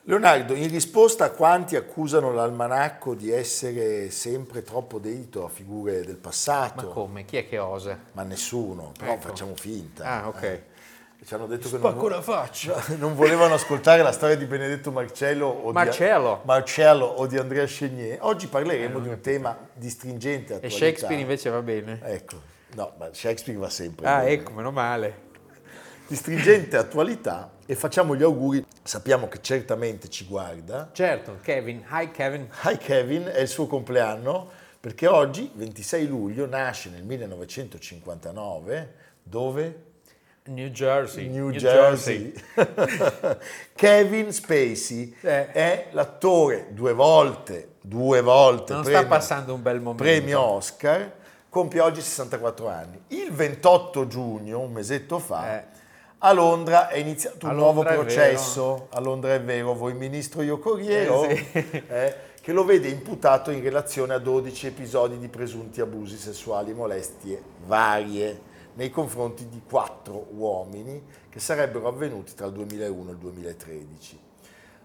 Leonardo, 0.08 0.54
in 0.54 0.68
risposta 0.70 1.24
a 1.24 1.30
quanti 1.30 1.74
accusano 1.74 2.30
l'almanacco 2.32 3.14
di 3.14 3.32
essere 3.32 4.08
sempre 4.10 4.62
troppo 4.62 5.00
dedito 5.00 5.44
a 5.44 5.48
figure 5.48 6.04
del 6.04 6.14
Ma 6.14 6.20
passato, 6.20 6.86
come? 6.90 7.24
Chi 7.24 7.36
è 7.38 7.48
che 7.48 7.58
osa? 7.58 7.98
ma 8.12 8.22
nessuno, 8.22 8.92
però 8.96 9.14
Ecco. 9.14 9.26
facciamo 9.28 9.56
finta. 9.56 10.04
Ah, 10.04 10.28
ok. 10.28 10.42
eh. 10.44 10.62
Ci 11.24 11.34
hanno 11.34 11.46
detto 11.48 11.68
che 11.68 11.78
non, 11.78 12.08
la 12.08 12.22
faccia. 12.22 12.80
non 12.98 13.16
volevano 13.16 13.54
ascoltare 13.54 14.02
la 14.02 14.12
storia 14.12 14.36
di 14.36 14.44
Benedetto 14.44 14.92
Marcello 14.92 15.46
o, 15.48 15.72
Marcello. 15.72 16.38
Di, 16.40 16.46
Marcello 16.46 17.04
o 17.04 17.26
di 17.26 17.36
Andrea 17.36 17.64
Chenier. 17.64 18.18
Oggi 18.20 18.46
parleremo 18.46 19.00
di 19.00 19.08
un 19.08 19.20
tema 19.20 19.58
di 19.72 19.90
stringente 19.90 20.52
E 20.52 20.56
attualità. 20.56 20.78
Shakespeare 20.84 21.20
invece 21.20 21.50
va 21.50 21.62
bene. 21.62 21.98
Ecco, 22.04 22.40
no, 22.74 22.92
ma 22.96 23.08
Shakespeare 23.10 23.58
va 23.58 23.70
sempre 23.70 24.06
Ah, 24.06 24.18
bene. 24.20 24.30
ecco, 24.30 24.52
meno 24.52 24.70
male. 24.70 25.24
Di 26.08 26.14
stringente 26.14 26.76
attualità 26.76 27.50
e 27.66 27.74
facciamo 27.74 28.14
gli 28.14 28.22
auguri. 28.22 28.64
Sappiamo 28.82 29.26
che 29.28 29.40
certamente 29.40 30.08
ci 30.08 30.24
guarda. 30.24 30.90
Certo, 30.92 31.38
Kevin. 31.42 31.84
Hi 31.90 32.10
Kevin. 32.12 32.48
Hi 32.62 32.76
Kevin, 32.78 33.24
è 33.24 33.40
il 33.40 33.48
suo 33.48 33.66
compleanno 33.66 34.48
perché 34.78 35.08
oggi, 35.08 35.50
26 35.52 36.06
luglio, 36.06 36.46
nasce 36.46 36.90
nel 36.90 37.02
1959, 37.02 38.94
dove? 39.22 39.82
New 40.44 40.68
Jersey. 40.68 41.26
New, 41.28 41.50
Jersey. 41.50 42.32
Kevin 43.74 44.32
Spacey 44.32 45.16
Eh. 45.22 45.50
è 45.50 45.88
l'attore 45.90 46.68
due 46.70 46.92
volte, 46.92 47.70
due 47.80 48.20
volte 48.20 48.74
Non 48.74 48.82
premio, 48.82 49.00
sta 49.00 49.08
passando 49.08 49.54
un 49.54 49.62
bel 49.62 49.80
momento. 49.80 50.04
premio 50.04 50.40
Oscar, 50.40 51.12
compie 51.48 51.80
oggi 51.80 52.00
64 52.00 52.68
anni. 52.68 53.02
Il 53.08 53.32
28 53.32 54.06
giugno, 54.06 54.60
un 54.60 54.70
mesetto 54.70 55.18
fa, 55.18 55.58
Eh. 55.58 55.64
A 56.18 56.32
Londra 56.32 56.88
è 56.88 56.96
iniziato 56.98 57.46
un 57.46 57.54
nuovo 57.54 57.82
processo. 57.82 58.86
A 58.90 59.00
Londra 59.00 59.34
è 59.34 59.40
vero, 59.42 59.74
voi 59.74 59.94
ministro, 59.94 60.42
io 60.42 60.58
corriero, 60.58 61.24
Eh, 61.24 61.46
sì. 61.52 61.82
eh, 61.88 62.14
che 62.40 62.52
lo 62.52 62.64
vede 62.64 62.88
imputato 62.88 63.50
in 63.50 63.62
relazione 63.62 64.14
a 64.14 64.18
12 64.18 64.66
episodi 64.68 65.18
di 65.18 65.28
presunti 65.28 65.80
abusi 65.80 66.16
sessuali 66.16 66.70
e 66.70 66.74
molestie 66.74 67.42
varie 67.66 68.54
nei 68.74 68.90
confronti 68.90 69.48
di 69.48 69.62
quattro 69.68 70.26
uomini 70.30 71.02
che 71.28 71.40
sarebbero 71.40 71.88
avvenuti 71.88 72.34
tra 72.34 72.46
il 72.46 72.52
2001 72.52 73.08
e 73.08 73.12
il 73.12 73.18
2013. 73.18 74.20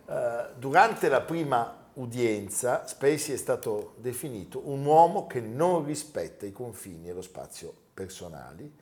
Eh, 0.07 0.45
durante 0.57 1.07
la 1.07 1.21
prima 1.21 1.77
udienza 1.93 2.87
Spacey 2.87 3.35
è 3.35 3.37
stato 3.37 3.93
definito 3.97 4.61
un 4.65 4.83
uomo 4.85 5.27
che 5.27 5.39
non 5.41 5.85
rispetta 5.85 6.45
i 6.45 6.51
confini 6.51 7.09
e 7.09 7.13
lo 7.13 7.21
spazio 7.21 7.73
personali, 7.93 8.73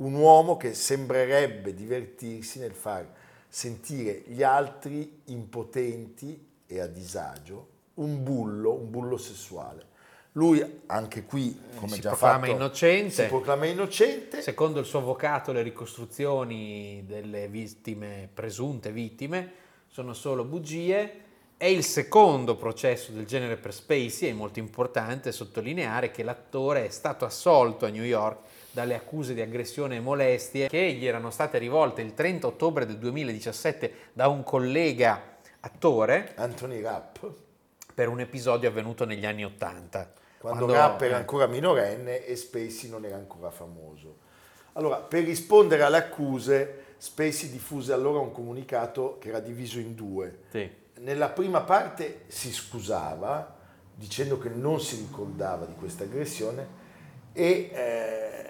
un 0.00 0.14
uomo 0.14 0.56
che 0.56 0.74
sembrerebbe 0.74 1.74
divertirsi 1.74 2.58
nel 2.58 2.72
far 2.72 3.06
sentire 3.48 4.22
gli 4.26 4.42
altri 4.42 5.22
impotenti 5.26 6.48
e 6.66 6.80
a 6.80 6.86
disagio, 6.86 7.68
un 7.94 8.22
bullo, 8.22 8.72
un 8.72 8.90
bullo 8.90 9.16
sessuale. 9.16 9.88
Lui 10.32 10.82
anche 10.86 11.24
qui, 11.24 11.58
come 11.74 11.94
Si 11.94 12.00
già 12.00 12.10
proclama 12.10 12.46
fatto, 12.46 12.52
innocente. 12.52 13.10
si 13.10 13.26
proclama 13.26 13.66
innocente. 13.66 14.40
Secondo 14.42 14.78
il 14.78 14.86
suo 14.86 15.00
avvocato 15.00 15.52
le 15.52 15.62
ricostruzioni 15.62 17.02
delle 17.04 17.48
vittime, 17.48 18.28
presunte 18.32 18.92
vittime, 18.92 19.52
sono 19.88 20.14
solo 20.14 20.44
bugie. 20.44 21.28
È 21.56 21.66
il 21.66 21.84
secondo 21.84 22.56
processo 22.56 23.10
del 23.12 23.26
genere 23.26 23.56
per 23.56 23.74
Spacey, 23.74 24.30
è 24.30 24.32
molto 24.32 24.60
importante 24.60 25.30
sottolineare 25.32 26.10
che 26.10 26.22
l'attore 26.22 26.86
è 26.86 26.90
stato 26.90 27.26
assolto 27.26 27.84
a 27.84 27.90
New 27.90 28.04
York 28.04 28.38
dalle 28.70 28.94
accuse 28.94 29.34
di 29.34 29.40
aggressione 29.40 29.96
e 29.96 30.00
molestie 30.00 30.68
che 30.68 30.92
gli 30.92 31.06
erano 31.06 31.30
state 31.30 31.58
rivolte 31.58 32.02
il 32.02 32.14
30 32.14 32.46
ottobre 32.46 32.86
del 32.86 32.98
2017 32.98 33.92
da 34.12 34.28
un 34.28 34.42
collega 34.42 35.38
attore 35.60 36.32
Anthony 36.36 36.80
Rapp, 36.80 37.18
per 37.94 38.08
un 38.08 38.20
episodio 38.20 38.68
avvenuto 38.68 39.04
negli 39.04 39.26
anni 39.26 39.44
80. 39.44 40.12
quando, 40.38 40.66
Rapp 40.66 41.02
era 41.02 41.16
ancora 41.16 41.46
minorenne 41.46 42.24
e 42.24 42.36
Spacey 42.36 42.88
non 42.88 43.04
era 43.04 43.16
ancora 43.16 43.50
famoso. 43.50 44.28
Allora, 44.74 44.96
per 44.98 45.24
rispondere 45.24 45.82
alle 45.82 45.98
accuse, 45.98 46.84
Spacey 46.96 47.50
diffuse 47.50 47.92
allora 47.92 48.20
un 48.20 48.32
comunicato 48.32 49.18
che 49.20 49.28
era 49.28 49.40
diviso 49.40 49.78
in 49.78 49.94
due. 49.94 50.42
Sì. 50.50 50.78
Nella 51.00 51.30
prima 51.30 51.62
parte 51.62 52.24
si 52.28 52.52
scusava 52.52 53.56
dicendo 53.94 54.38
che 54.38 54.48
non 54.48 54.80
si 54.80 54.96
ricordava 54.96 55.66
di 55.66 55.74
questa 55.74 56.04
aggressione 56.04 56.78
e 57.32 57.70
eh, 57.72 58.49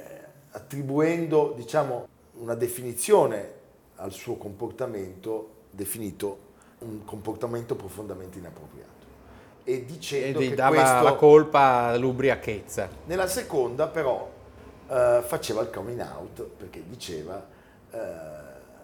attribuendo 0.53 1.53
diciamo, 1.57 2.09
una 2.35 2.55
definizione 2.55 3.59
al 3.97 4.13
suo 4.13 4.37
comportamento 4.37 5.59
definito 5.71 6.49
un 6.81 7.05
comportamento 7.05 7.75
profondamente 7.75 8.39
inappropriato 8.39 8.89
e 9.65 9.73
E 9.73 9.85
dicendo 9.85 10.41
gli 10.41 10.49
che 10.49 10.55
dava 10.55 10.77
questo 10.77 11.03
la 11.03 11.15
colpa 11.15 11.61
all'ubriachezza. 11.89 12.89
nella 13.05 13.27
seconda 13.27 13.87
però 13.87 14.29
eh, 14.89 15.23
faceva 15.25 15.61
il 15.61 15.71
coming 15.71 16.01
out 16.01 16.43
perché 16.43 16.83
diceva 16.89 17.47
eh, 17.91 17.99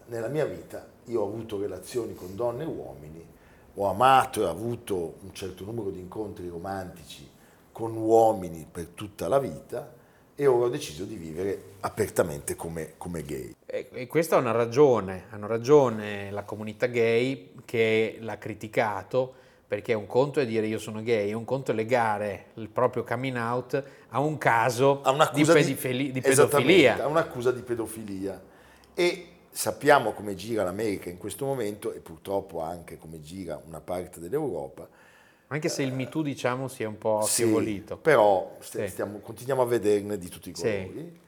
nella 0.07 0.29
mia 0.29 0.45
vita 0.45 0.87
io 1.07 1.23
ho 1.23 1.27
avuto 1.27 1.59
relazioni 1.59 2.15
con 2.15 2.35
donne 2.35 2.65
e 2.65 2.67
uomini, 2.67 3.27
ho 3.75 3.89
amato 3.89 4.43
e 4.43 4.49
avuto 4.49 5.15
un 5.23 5.33
certo 5.33 5.65
numero 5.65 5.91
di 5.91 6.01
incontri 6.01 6.49
romantici 6.49 7.29
con 7.73 7.97
uomini 7.97 8.67
per 8.71 8.89
tutta 8.95 9.29
la 9.29 9.39
vita 9.39 9.95
e 10.37 10.47
ora 10.47 10.67
ho 10.67 10.69
deciso 10.69 11.05
di 11.05 11.17
vivere 11.17 11.63
apertamente 11.81 12.55
come, 12.55 12.93
come 12.99 13.23
gay. 13.23 13.55
E, 13.65 13.89
e 13.91 14.07
questa 14.07 14.37
ha 14.37 14.39
una 14.39 14.53
ragione, 14.53 15.25
hanno 15.31 15.47
ragione 15.47 16.31
la 16.31 16.43
comunità 16.43 16.87
gay 16.87 17.55
che 17.65 18.19
l'ha 18.21 18.37
criticato 18.37 19.45
perché 19.67 19.95
un 19.95 20.07
conto 20.07 20.39
è 20.39 20.47
dire 20.47 20.67
io 20.67 20.79
sono 20.79 21.03
gay, 21.03 21.33
un 21.33 21.45
conto 21.45 21.73
è 21.73 21.75
legare 21.75 22.47
il 22.55 22.69
proprio 22.69 23.03
coming 23.03 23.37
out 23.37 23.83
a 24.11 24.21
un 24.21 24.39
caso 24.39 25.01
a 25.03 25.31
di, 25.33 25.45
pedofili- 25.45 26.13
di 26.13 26.21
pedofilia. 26.21 27.03
a 27.03 27.07
un'accusa 27.09 27.51
di 27.51 27.63
pedofilia. 27.63 28.41
E 28.95 29.29
sappiamo 29.51 30.13
come 30.13 30.35
gira 30.35 30.63
l'America 30.63 31.09
in 31.09 31.19
questo 31.19 31.47
momento 31.47 31.93
e 31.93 31.99
purtroppo 31.99 32.61
anche 32.61 32.99
come 32.99 33.21
gira 33.23 33.61
una 33.67 33.81
parte 33.81 34.21
dell'Europa. 34.21 34.87
Anche 35.49 35.69
se 35.69 35.83
il 35.83 35.93
Me 35.93 36.09
Too 36.09 36.23
diciamo 36.23 36.67
si 36.67 36.83
è 36.83 36.87
un 36.87 36.99
po' 36.99 37.21
Sì, 37.23 37.43
affievolito. 37.43 37.97
però 37.97 38.57
st- 38.59 38.81
Sì. 38.85 38.89
stiamo- 38.89 39.19
continuiamo 39.21 39.63
a 39.63 39.67
vederne 39.67 40.19
di 40.19 40.29
tutti 40.29 40.51
i 40.51 40.55
Sì. 40.57 40.63
colori. 40.63 41.21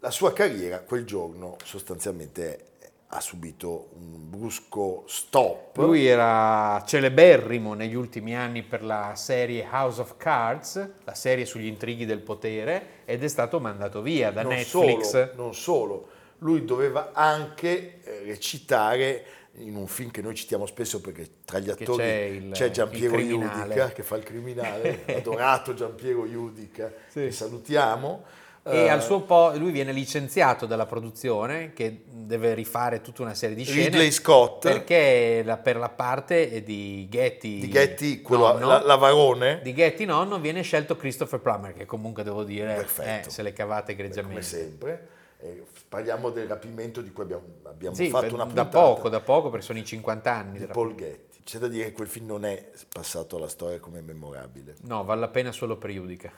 La 0.00 0.10
sua 0.10 0.32
carriera 0.32 0.80
quel 0.80 1.04
giorno 1.04 1.56
sostanzialmente 1.64 2.64
ha 3.08 3.20
subito 3.20 3.90
un 3.98 4.30
brusco 4.30 5.04
stop. 5.06 5.76
Lui 5.76 6.06
era 6.06 6.82
celeberrimo 6.86 7.74
negli 7.74 7.94
ultimi 7.94 8.34
anni 8.34 8.62
per 8.62 8.82
la 8.82 9.12
serie 9.14 9.66
House 9.70 10.00
of 10.00 10.16
Cards, 10.16 10.88
la 11.04 11.14
serie 11.14 11.44
sugli 11.44 11.66
intrighi 11.66 12.04
del 12.04 12.18
potere, 12.20 13.02
ed 13.04 13.22
è 13.22 13.28
stato 13.28 13.60
mandato 13.60 14.00
via 14.02 14.30
da 14.32 14.42
non 14.42 14.54
Netflix. 14.54 15.10
Solo, 15.10 15.30
non 15.36 15.54
solo, 15.54 16.08
lui 16.38 16.64
doveva 16.64 17.12
anche 17.12 18.00
eh, 18.02 18.22
recitare 18.24 19.24
in 19.58 19.76
un 19.76 19.86
film 19.86 20.10
che 20.10 20.20
noi 20.22 20.34
citiamo 20.34 20.66
spesso 20.66 21.00
perché 21.00 21.26
tra 21.44 21.58
gli 21.58 21.70
attori 21.70 22.02
c'è 22.02 22.14
il- 22.24 22.50
c'è 22.52 22.70
Giampiero. 22.70 23.18
Iudica 23.18 23.90
che 23.92 24.02
fa 24.02 24.16
il 24.16 24.22
criminale, 24.22 25.04
adorato 25.16 25.74
Giampiero 25.74 26.26
Iudica, 26.26 26.92
Sì. 27.08 27.20
che 27.20 27.30
salutiamo. 27.32 28.22
E 28.68 28.78
Eh, 28.78 28.88
al 28.88 29.00
suo 29.00 29.20
po' 29.20 29.52
lui 29.54 29.70
viene 29.70 29.92
licenziato 29.92 30.66
dalla 30.66 30.86
produzione 30.86 31.72
che 31.72 32.02
deve 32.10 32.52
rifare 32.52 33.00
tutta 33.00 33.22
una 33.22 33.32
serie 33.34 33.54
di 33.54 33.62
scene 33.64 33.84
Ridley 33.84 34.10
Scott 34.10 34.62
perché 34.68 35.42
la- 35.44 35.56
per 35.56 35.76
la 35.76 35.88
parte 35.88 36.64
di 36.64 37.06
Getty, 37.08 37.60
di 37.60 37.68
Getty, 37.70 38.22
quello, 38.22 38.52
nonno, 38.54 38.66
la, 38.66 38.82
Lavarone, 38.82 39.60
di 39.62 39.72
Getty 39.72 40.04
nonno 40.04 40.40
viene 40.40 40.62
scelto 40.62 40.96
Christopher 40.96 41.38
Plummer 41.38 41.74
che 41.74 41.84
comunque 41.84 42.24
devo 42.24 42.42
dire 42.42 42.84
eh, 43.02 43.22
se 43.28 43.42
le 43.42 43.52
cavate 43.52 43.94
come 43.94 44.04
egregiamente. 44.08 44.42
sempre. 44.42 45.08
Eh, 45.38 45.64
parliamo 45.88 46.30
del 46.30 46.48
rapimento 46.48 47.00
di 47.02 47.12
cui 47.12 47.22
abbiamo, 47.24 47.44
abbiamo 47.64 47.94
Sì, 47.94 48.08
fatto 48.08 48.24
per- 48.24 48.32
una 48.34 48.44
da 48.44 48.64
puntata 48.64 48.84
poco, 48.94 49.08
da 49.08 49.20
poco 49.20 49.50
perché 49.50 49.64
sono 49.66 49.78
i 49.78 49.84
50 49.84 50.32
anni. 50.32 50.58
di 50.58 50.66
Paul 50.66 50.94
Getty. 50.94 51.42
C'è 51.44 51.58
da 51.58 51.68
dire 51.68 51.84
che 51.86 51.92
quel 51.92 52.08
film 52.08 52.26
non 52.26 52.44
è 52.44 52.70
passato 52.88 53.36
alla 53.36 53.48
storia 53.48 53.78
come 53.78 54.00
memorabile, 54.00 54.74
No, 54.82 55.04
vale 55.04 55.20
la 55.20 55.28
pena 55.28 55.52
solo 55.52 55.76
per 55.76 55.90
Judica, 55.90 56.32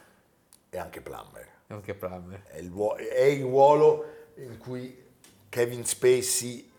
e 0.68 0.76
anche 0.78 1.00
Plummer. 1.00 1.48
anche 1.68 1.94
Plummer. 1.94 2.42
È 2.42 2.58
il, 2.58 2.70
è 3.14 3.22
il 3.24 3.42
ruolo 3.42 4.04
in 4.36 4.58
cui 4.58 5.02
Kevin 5.48 5.84
Spacey, 5.86 6.70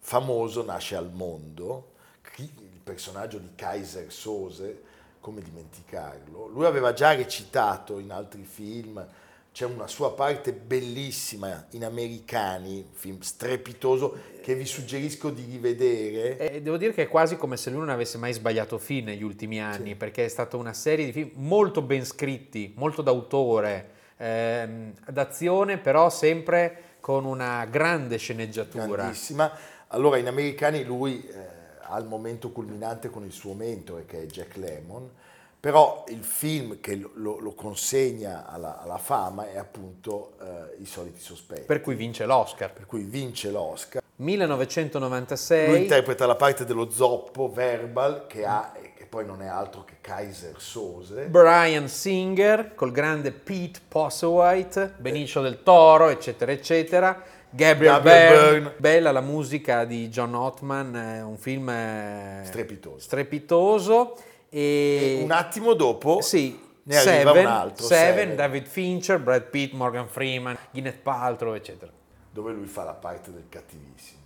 famoso, 0.00 0.64
nasce 0.64 0.96
al 0.96 1.10
mondo. 1.12 1.92
Il 2.38 2.80
personaggio 2.82 3.38
di 3.38 3.50
Kaiser 3.54 4.12
Sose, 4.12 4.82
come 5.20 5.40
dimenticarlo? 5.40 6.46
Lui 6.48 6.66
aveva 6.66 6.92
già 6.92 7.14
recitato 7.14 7.98
in 7.98 8.10
altri 8.12 8.42
film, 8.44 9.04
c'è 9.56 9.64
una 9.64 9.86
sua 9.86 10.12
parte 10.12 10.52
bellissima 10.52 11.64
in 11.70 11.82
Americani, 11.86 12.86
film 12.92 13.20
strepitoso 13.20 14.14
che 14.42 14.54
vi 14.54 14.66
suggerisco 14.66 15.30
di 15.30 15.46
rivedere. 15.50 16.36
E 16.36 16.60
devo 16.60 16.76
dire 16.76 16.92
che 16.92 17.04
è 17.04 17.08
quasi 17.08 17.38
come 17.38 17.56
se 17.56 17.70
lui 17.70 17.78
non 17.78 17.88
avesse 17.88 18.18
mai 18.18 18.34
sbagliato 18.34 18.76
film 18.76 19.06
negli 19.06 19.22
ultimi 19.22 19.58
anni, 19.58 19.94
perché 19.94 20.26
è 20.26 20.28
stata 20.28 20.58
una 20.58 20.74
serie 20.74 21.06
di 21.06 21.12
film 21.12 21.30
molto 21.36 21.80
ben 21.80 22.04
scritti, 22.04 22.74
molto 22.76 23.00
d'autore, 23.00 23.92
ehm, 24.18 24.92
d'azione, 25.08 25.78
però 25.78 26.10
sempre 26.10 26.96
con 27.00 27.24
una 27.24 27.64
grande 27.64 28.18
sceneggiatura. 28.18 28.84
grandissima. 28.84 29.50
Allora 29.86 30.18
in 30.18 30.26
Americani 30.26 30.84
lui 30.84 31.26
eh, 31.26 31.34
ha 31.80 31.98
il 31.98 32.04
momento 32.04 32.50
culminante 32.52 33.08
con 33.08 33.24
il 33.24 33.32
suo 33.32 33.54
mentore 33.54 34.04
che 34.04 34.24
è 34.24 34.26
Jack 34.26 34.56
Lemmon, 34.56 35.10
però 35.66 36.04
il 36.10 36.22
film 36.22 36.78
che 36.78 36.94
lo, 36.94 37.40
lo- 37.40 37.52
consegna 37.54 38.46
alla, 38.46 38.80
alla 38.80 38.98
fama 38.98 39.50
è 39.50 39.58
appunto 39.58 40.34
eh, 40.40 40.76
I 40.80 40.86
soliti 40.86 41.18
sospetti, 41.18 41.62
per, 41.62 41.66
Per 41.66 41.80
cui 41.80 41.96
vince 41.96 42.24
l'Oscar. 42.24 42.72
cui 42.86 43.02
vince 43.02 43.50
l'Oscar. 43.50 44.00
1996. 44.14 45.68
Lui 45.68 45.78
interpreta 45.80 46.24
la 46.24 46.36
parte 46.36 46.64
dello 46.64 46.88
zoppo 46.88 47.50
verbal 47.50 48.28
che 48.28 48.44
ha, 48.44 48.72
che 48.94 49.06
poi 49.06 49.26
non 49.26 49.42
è 49.42 49.48
altro 49.48 49.82
che 49.82 49.94
Kaiser 50.00 50.54
Sose. 50.60 51.24
Brian 51.24 51.88
Singer 51.88 52.76
col 52.76 52.92
grande 52.92 53.32
Pete 53.32 53.80
Postlethwaite, 53.88 54.94
Benicio 54.98 55.40
del 55.42 55.64
Toro, 55.64 56.10
eccetera, 56.10 56.52
eccetera. 56.52 57.20
Gabriel, 57.50 57.94
Gabriel 57.94 58.28
Byrne, 58.28 58.50
Byrne. 58.60 58.74
bella 58.76 59.10
la 59.10 59.20
musica 59.20 59.84
di 59.84 60.08
John 60.10 60.32
Ottman, 60.32 61.24
un 61.26 61.36
film 61.36 61.68
eh, 61.70 62.42
Strepitoso. 62.44 63.00
strepitoso. 63.00 64.16
E 64.58 65.20
Un 65.22 65.30
attimo 65.32 65.74
dopo 65.74 66.22
sì, 66.22 66.58
ne 66.84 66.96
arriva 66.96 67.32
Seven, 67.32 67.44
un 67.44 67.50
altro. 67.52 67.84
Seven, 67.86 68.14
Seven. 68.16 68.36
David 68.36 68.66
Fincher, 68.66 69.18
Brad 69.20 69.50
Pitt, 69.50 69.74
Morgan 69.74 70.08
Freeman, 70.08 70.56
Gwyneth 70.70 71.00
Paltrow, 71.02 71.52
eccetera. 71.54 71.92
dove 72.30 72.52
lui 72.52 72.66
fa 72.66 72.84
la 72.84 72.94
parte 72.94 73.30
del 73.32 73.44
cattivissimo. 73.50 74.20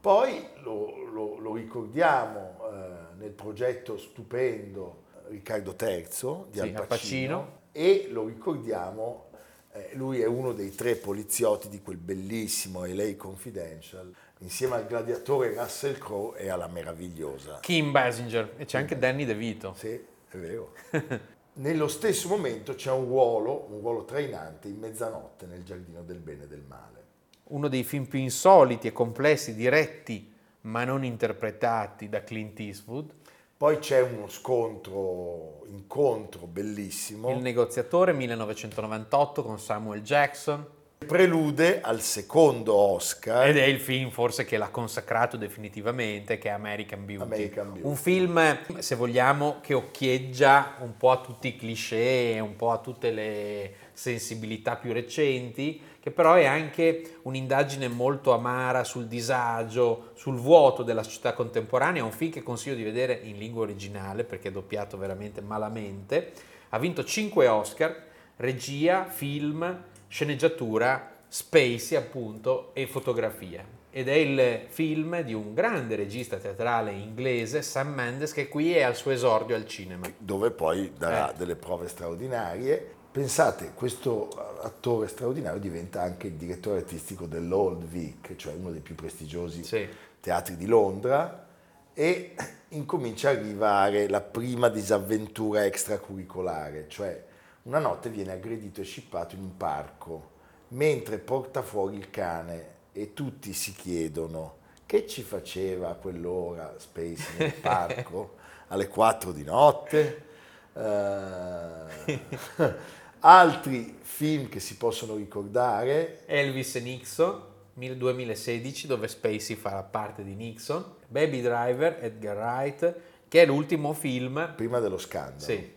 Poi 0.00 0.46
lo, 0.62 1.04
lo- 1.12 1.38
lo 1.38 1.54
ricordiamo 1.54 2.58
eh, 2.70 3.14
nel 3.18 3.30
progetto 3.30 3.98
stupendo 3.98 5.02
Riccardo 5.30 5.74
III 5.76 5.96
di 5.98 6.06
Sì, 6.52 6.60
Al 6.60 6.74
Al 6.76 6.86
Pacino, 6.86 6.86
Pacino. 6.86 7.58
e 7.72 8.08
lo 8.12 8.24
ricordiamo, 8.26 9.30
eh, 9.72 9.90
lui 9.94 10.20
è 10.20 10.26
uno 10.26 10.52
dei 10.52 10.72
tre 10.76 10.94
poliziotti 10.94 11.68
di 11.68 11.82
quel 11.82 11.96
bellissimo 11.96 12.84
LA 12.84 13.16
Confidential, 13.16 14.14
insieme 14.38 14.76
al 14.76 14.86
gladiatore 14.86 15.54
Russell 15.54 15.98
Crowe 15.98 16.38
e 16.38 16.48
alla 16.48 16.66
meravigliosa. 16.66 17.60
Kim 17.60 17.90
Basinger 17.90 18.54
e 18.56 18.64
c'è 18.64 18.78
anche 18.78 18.98
Danny 18.98 19.24
DeVito. 19.24 19.74
Sì, 19.76 19.88
è 19.88 20.36
vero. 20.36 20.72
Nello 21.54 21.88
stesso 21.88 22.28
momento 22.28 22.74
c'è 22.74 22.90
un 22.90 23.06
ruolo, 23.06 23.68
un 23.70 23.80
ruolo 23.80 24.04
trainante 24.04 24.68
in 24.68 24.78
mezzanotte 24.78 25.46
nel 25.46 25.62
giardino 25.62 26.02
del 26.02 26.18
bene 26.18 26.44
e 26.44 26.48
del 26.48 26.64
male. 26.66 27.04
Uno 27.44 27.68
dei 27.68 27.84
film 27.84 28.04
più 28.04 28.18
insoliti 28.18 28.88
e 28.88 28.92
complessi 28.92 29.54
diretti 29.54 30.34
ma 30.62 30.84
non 30.84 31.04
interpretati 31.04 32.08
da 32.08 32.22
Clint 32.22 32.58
Eastwood. 32.60 33.12
Poi 33.56 33.78
c'è 33.78 34.02
uno 34.02 34.28
scontro, 34.28 35.64
incontro 35.68 36.46
bellissimo, 36.46 37.30
Il 37.30 37.40
negoziatore 37.40 38.12
1998 38.12 39.42
con 39.42 39.58
Samuel 39.58 40.02
Jackson 40.02 40.66
prelude 40.98 41.80
al 41.82 42.00
secondo 42.00 42.74
Oscar. 42.74 43.48
ed 43.48 43.58
è 43.58 43.64
il 43.64 43.80
film 43.80 44.10
forse 44.10 44.44
che 44.44 44.56
l'ha 44.56 44.70
consacrato 44.70 45.36
definitivamente 45.36 46.38
che 46.38 46.48
è 46.48 46.52
American 46.52 47.04
Beauty. 47.04 47.22
American 47.22 47.72
Beauty. 47.72 47.88
Un 47.88 47.96
film, 47.96 48.58
se 48.78 48.94
vogliamo, 48.94 49.58
che 49.60 49.74
occhieggia 49.74 50.76
un 50.80 50.96
po' 50.96 51.10
a 51.10 51.18
tutti 51.18 51.48
i 51.48 51.56
cliché, 51.56 52.38
un 52.40 52.56
po' 52.56 52.70
a 52.70 52.78
tutte 52.78 53.10
le 53.10 53.74
sensibilità 53.92 54.76
più 54.76 54.92
recenti, 54.92 55.80
che 56.00 56.10
però 56.10 56.34
è 56.34 56.44
anche 56.44 57.18
un'indagine 57.22 57.88
molto 57.88 58.32
amara 58.32 58.84
sul 58.84 59.06
disagio, 59.06 60.12
sul 60.14 60.36
vuoto 60.36 60.82
della 60.82 61.02
società 61.02 61.34
contemporanea. 61.34 62.00
È 62.00 62.04
un 62.04 62.12
film 62.12 62.30
che 62.30 62.42
consiglio 62.42 62.76
di 62.76 62.84
vedere 62.84 63.20
in 63.22 63.38
lingua 63.38 63.62
originale 63.62 64.24
perché 64.24 64.48
è 64.48 64.52
doppiato 64.52 64.96
veramente 64.96 65.40
malamente. 65.40 66.32
Ha 66.70 66.78
vinto 66.78 67.04
5 67.04 67.48
Oscar, 67.48 68.04
regia, 68.36 69.04
film, 69.04 69.84
sceneggiatura, 70.08 71.12
Spacey 71.28 71.96
appunto 71.96 72.70
e 72.74 72.86
fotografia. 72.86 73.64
Ed 73.90 74.08
è 74.08 74.12
il 74.12 74.66
film 74.68 75.20
di 75.22 75.32
un 75.32 75.54
grande 75.54 75.96
regista 75.96 76.36
teatrale 76.36 76.92
inglese, 76.92 77.62
Sam 77.62 77.94
Mendes, 77.94 78.32
che 78.32 78.46
qui 78.48 78.74
è 78.74 78.82
al 78.82 78.94
suo 78.94 79.10
esordio 79.10 79.56
al 79.56 79.66
cinema. 79.66 80.06
dove 80.18 80.50
poi 80.50 80.92
darà 80.96 81.32
Eh. 81.32 81.36
delle 81.36 81.56
prove 81.56 81.88
straordinarie. 81.88 82.94
Pensate, 83.10 83.72
questo 83.74 84.28
attore 84.62 85.08
straordinario 85.08 85.58
diventa 85.58 86.02
anche 86.02 86.26
il 86.26 86.34
direttore 86.34 86.80
artistico 86.80 87.24
dell'Old 87.24 87.84
Vic, 87.84 88.36
cioè 88.36 88.52
uno 88.52 88.70
dei 88.70 88.80
più 88.82 88.94
prestigiosi 88.94 89.64
Sì. 89.64 89.88
teatri 90.20 90.56
di 90.56 90.66
Londra, 90.66 91.46
e 91.94 92.34
incomincia 92.70 93.30
a 93.30 93.32
arrivare 93.32 94.06
la 94.10 94.20
prima 94.20 94.68
disavventura 94.68 95.64
extracurricolare, 95.64 96.84
cioè 96.88 97.24
una 97.66 97.78
notte 97.80 98.10
viene 98.10 98.32
aggredito 98.32 98.80
e 98.80 98.84
scippato 98.84 99.34
in 99.34 99.42
un 99.42 99.56
parco, 99.56 100.30
mentre 100.68 101.18
porta 101.18 101.62
fuori 101.62 101.96
il 101.96 102.10
cane 102.10 102.74
e 102.92 103.12
tutti 103.12 103.52
si 103.52 103.72
chiedono 103.72 104.58
che 104.86 105.06
ci 105.06 105.22
faceva 105.22 105.90
a 105.90 105.94
quell'ora 105.94 106.74
Space 106.78 107.26
nel 107.38 107.52
parco 107.60 108.36
alle 108.68 108.86
4 108.86 109.32
di 109.32 109.42
notte. 109.42 110.24
Eh, 110.72 112.20
altri 113.20 113.98
film 114.00 114.48
che 114.48 114.60
si 114.60 114.76
possono 114.76 115.16
ricordare, 115.16 116.24
Elvis 116.26 116.76
e 116.76 116.80
Nixon, 116.80 117.42
2016, 117.74 118.86
dove 118.86 119.08
Spacey 119.08 119.56
fa 119.56 119.74
la 119.74 119.82
parte 119.82 120.22
di 120.22 120.34
Nixon. 120.34 120.94
Baby 121.08 121.42
Driver, 121.42 121.98
Edgar 122.00 122.36
Wright, 122.36 122.94
che 123.26 123.42
è 123.42 123.46
l'ultimo 123.46 123.92
film. 123.92 124.52
prima 124.54 124.78
dello 124.78 124.98
scandalo. 124.98 125.40
Sì, 125.40 125.74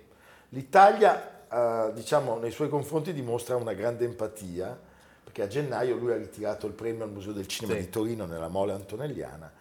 L'Italia, 0.49 1.38
eh, 1.51 1.91
diciamo, 1.93 2.37
nei 2.37 2.51
suoi 2.51 2.69
confronti 2.69 3.13
dimostra 3.13 3.55
una 3.55 3.73
grande 3.73 4.05
empatia, 4.05 4.77
perché 5.23 5.41
a 5.43 5.47
gennaio 5.47 5.95
lui 5.95 6.11
ha 6.11 6.17
ritirato 6.17 6.65
il 6.67 6.73
premio 6.73 7.03
al 7.03 7.11
Museo 7.11 7.33
del 7.33 7.47
Cinema 7.47 7.77
Sì. 7.77 7.85
di 7.85 7.89
Torino 7.89 8.25
nella 8.25 8.47
Mole 8.47 8.73
Antonelliana 8.73 9.51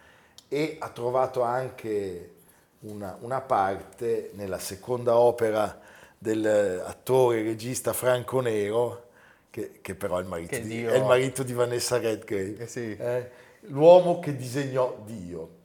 e 0.48 0.76
ha 0.78 0.88
trovato 0.88 1.42
anche 1.42 2.32
una, 2.80 3.16
una 3.20 3.40
parte 3.40 4.30
nella 4.34 4.58
seconda 4.58 5.16
opera 5.18 5.78
dell'attore 6.16 7.40
e 7.40 7.42
regista 7.42 7.92
Franco 7.92 8.40
Nero, 8.40 9.06
che, 9.50 9.80
che 9.82 9.94
però 9.94 10.16
è 10.18 10.20
il, 10.22 10.26
marito 10.26 10.58
di, 10.58 10.84
è 10.84 10.96
il 10.96 11.04
marito 11.04 11.42
di 11.42 11.52
Vanessa 11.52 11.98
Redgrave, 11.98 12.56
Eh 12.58 12.66
sì. 12.66 12.96
eh, 12.96 13.30
l'uomo 13.62 14.18
che 14.20 14.36
disegnò 14.36 15.02
Dio. 15.04 15.56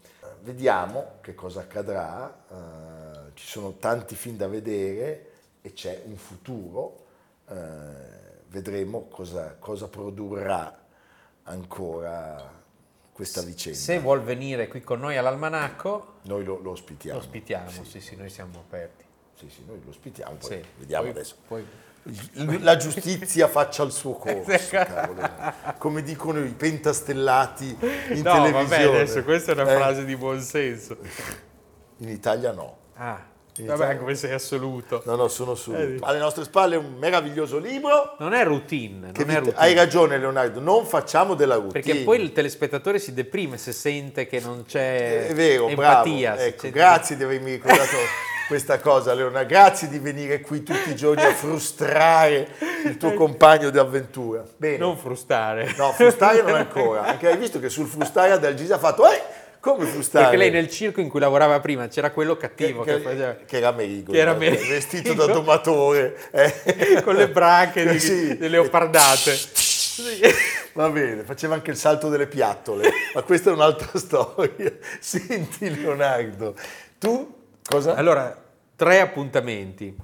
Vediamo 0.41 1.19
che 1.21 1.33
cosa 1.35 1.61
accadrà, 1.61 2.43
eh, 2.51 3.31
ci 3.35 3.47
sono 3.47 3.75
tanti 3.79 4.15
film 4.15 4.35
da 4.35 4.47
vedere 4.47 5.29
e 5.65 5.73
c'è 5.73 6.03
un 6.05 6.17
futuro, 6.17 7.05
eh, 7.49 7.55
vedremo 8.49 9.07
cosa, 9.07 9.55
cosa 9.57 9.87
produrrà 9.87 10.77
ancora 11.43 12.61
questa 13.11 13.41
vicenda. 13.41 13.77
se 13.77 13.99
vuol 13.99 14.21
venire 14.21 14.67
qui 14.67 14.81
con 14.81 14.99
noi 14.99 15.17
all'Almanacco, 15.17 16.15
Noi 16.23 16.43
lo, 16.43 16.59
lo 16.59 16.71
ospitiamo. 16.71 17.17
lo 17.19 17.23
ospitiamo. 17.25 17.69
Sì, 17.69 17.83
Sì, 17.85 17.99
sì, 18.01 18.15
noi 18.15 18.29
siamo 18.29 18.59
aperti. 18.59 19.03
sì, 19.35 19.49
sì, 19.49 19.63
noi 19.65 19.79
lo 19.83 19.89
ospitiamo, 19.89 20.35
poi 20.35 20.49
Sì. 20.49 20.63
vediamo 20.77 21.03
Poi- 21.03 21.11
adesso. 21.11 21.35
poi- 21.47 21.65
La 22.61 22.75
giustizia 22.75 23.47
faccia 23.47 23.83
il 23.83 23.91
suo 23.93 24.13
corso, 24.19 24.51
cavolo. 24.69 25.21
come 25.77 26.01
dicono 26.03 26.43
i 26.43 26.51
pentastellati 26.51 27.67
in 27.69 28.21
no, 28.23 28.33
televisione. 28.33 28.51
vabbè, 28.51 28.83
adesso 28.83 29.23
questa 29.23 29.51
è 29.51 29.53
una 29.53 29.71
Eh, 29.71 29.75
frase 29.77 30.03
di 30.05 30.15
buonsenso. 30.17 30.97
In 31.97 32.09
Italia 32.09 32.51
no. 32.51 32.77
Ah, 32.95 33.23
vabbè, 33.59 33.97
come 33.97 34.15
sei 34.15 34.31
assoluto. 34.33 35.01
No, 35.05 35.15
no, 35.15 35.27
sono 35.27 35.55
su. 35.55 35.73
Eh, 35.73 35.97
Alle 36.01 36.19
nostre 36.19 36.43
spalle 36.43 36.75
un 36.75 36.93
meraviglioso 36.97 37.57
libro. 37.59 38.15
Non 38.19 38.33
è 38.33 38.43
routine, 38.43 39.11
non 39.15 39.29
è 39.29 39.35
routine. 39.35 39.55
hai 39.57 39.73
ragione 39.73 40.17
Leonardo, 40.17 40.59
non 40.59 40.85
facciamo 40.85 41.33
della 41.35 41.55
routine. 41.55 41.81
Perché 41.81 41.99
poi 42.03 42.21
il 42.21 42.31
telespettatore 42.33 42.99
si 42.99 43.13
deprime 43.13 43.57
se 43.57 43.71
sente 43.71 44.25
che 44.27 44.39
non 44.39 44.63
c'è 44.65 45.27
È 45.27 45.33
vero, 45.33 45.67
empatia. 45.67 46.31
bravo. 46.33 46.47
Ecco, 46.47 46.69
grazie 46.69 47.15
di 47.17 47.23
avermi 47.23 47.51
ricordato 47.51 47.97
questa 48.47 48.79
cosa, 48.79 49.13
Leonardo. 49.13 49.47
Grazie 49.47 49.87
di 49.87 49.99
venire 49.99 50.41
qui 50.41 50.63
tutti 50.63 50.89
i 50.89 50.95
giorni 50.95 51.23
a 51.23 51.33
frustrare 51.33 52.47
il 52.85 52.97
tuo 52.97 53.13
compagno 53.13 53.69
di 53.69 53.77
avventura. 53.77 54.43
Bene. 54.57 54.77
Non 54.77 54.97
frustare. 54.97 55.73
No, 55.77 55.91
frustare 55.91 56.41
non 56.41 56.55
ancora. 56.55 57.03
Anche 57.05 57.27
hai 57.27 57.37
visto 57.37 57.59
che 57.59 57.69
sul 57.69 57.87
frustare 57.87 58.31
Adalgisa 58.31 58.75
ha 58.75 58.79
fatto 58.79 59.07
eh, 59.09 59.21
come 59.63 59.85
frustare? 59.85 60.25
Perché 60.25 60.37
lei 60.37 60.51
nel 60.51 60.69
circo 60.69 60.99
in 60.99 61.07
cui 61.07 61.21
lavorava 61.21 61.57
prima 61.61 61.87
c'era 61.87 62.11
quello 62.11 62.35
cattivo 62.35 62.83
che, 62.83 62.95
che, 62.97 63.01
faceva 63.01 63.35
che 63.45 63.57
era 63.57 63.71
Merigo, 63.71 64.11
Che 64.11 64.17
era 64.17 64.33
eh, 64.35 64.37
Merigo. 64.37 64.67
vestito 64.67 65.13
da 65.13 65.25
domatore. 65.27 66.17
eh. 66.31 66.99
con 67.01 67.15
le 67.15 67.29
brache 67.29 67.85
di, 67.89 67.97
Sì. 67.97 68.35
delle 68.35 68.49
leopardate. 68.49 69.31
Va 70.73 70.89
bene, 70.89 71.23
faceva 71.23 71.53
anche 71.53 71.71
il 71.71 71.77
salto 71.77 72.09
delle 72.09 72.27
piattole, 72.27 72.91
ma 73.13 73.21
questa 73.21 73.51
è 73.51 73.53
un'altra 73.53 73.87
storia. 73.97 74.69
Senti 74.99 75.73
Leonardo, 75.79 76.55
tu 76.99 77.33
cosa? 77.63 77.95
Allora, 77.95 78.35
tre 78.75 78.99
appuntamenti. 78.99 79.95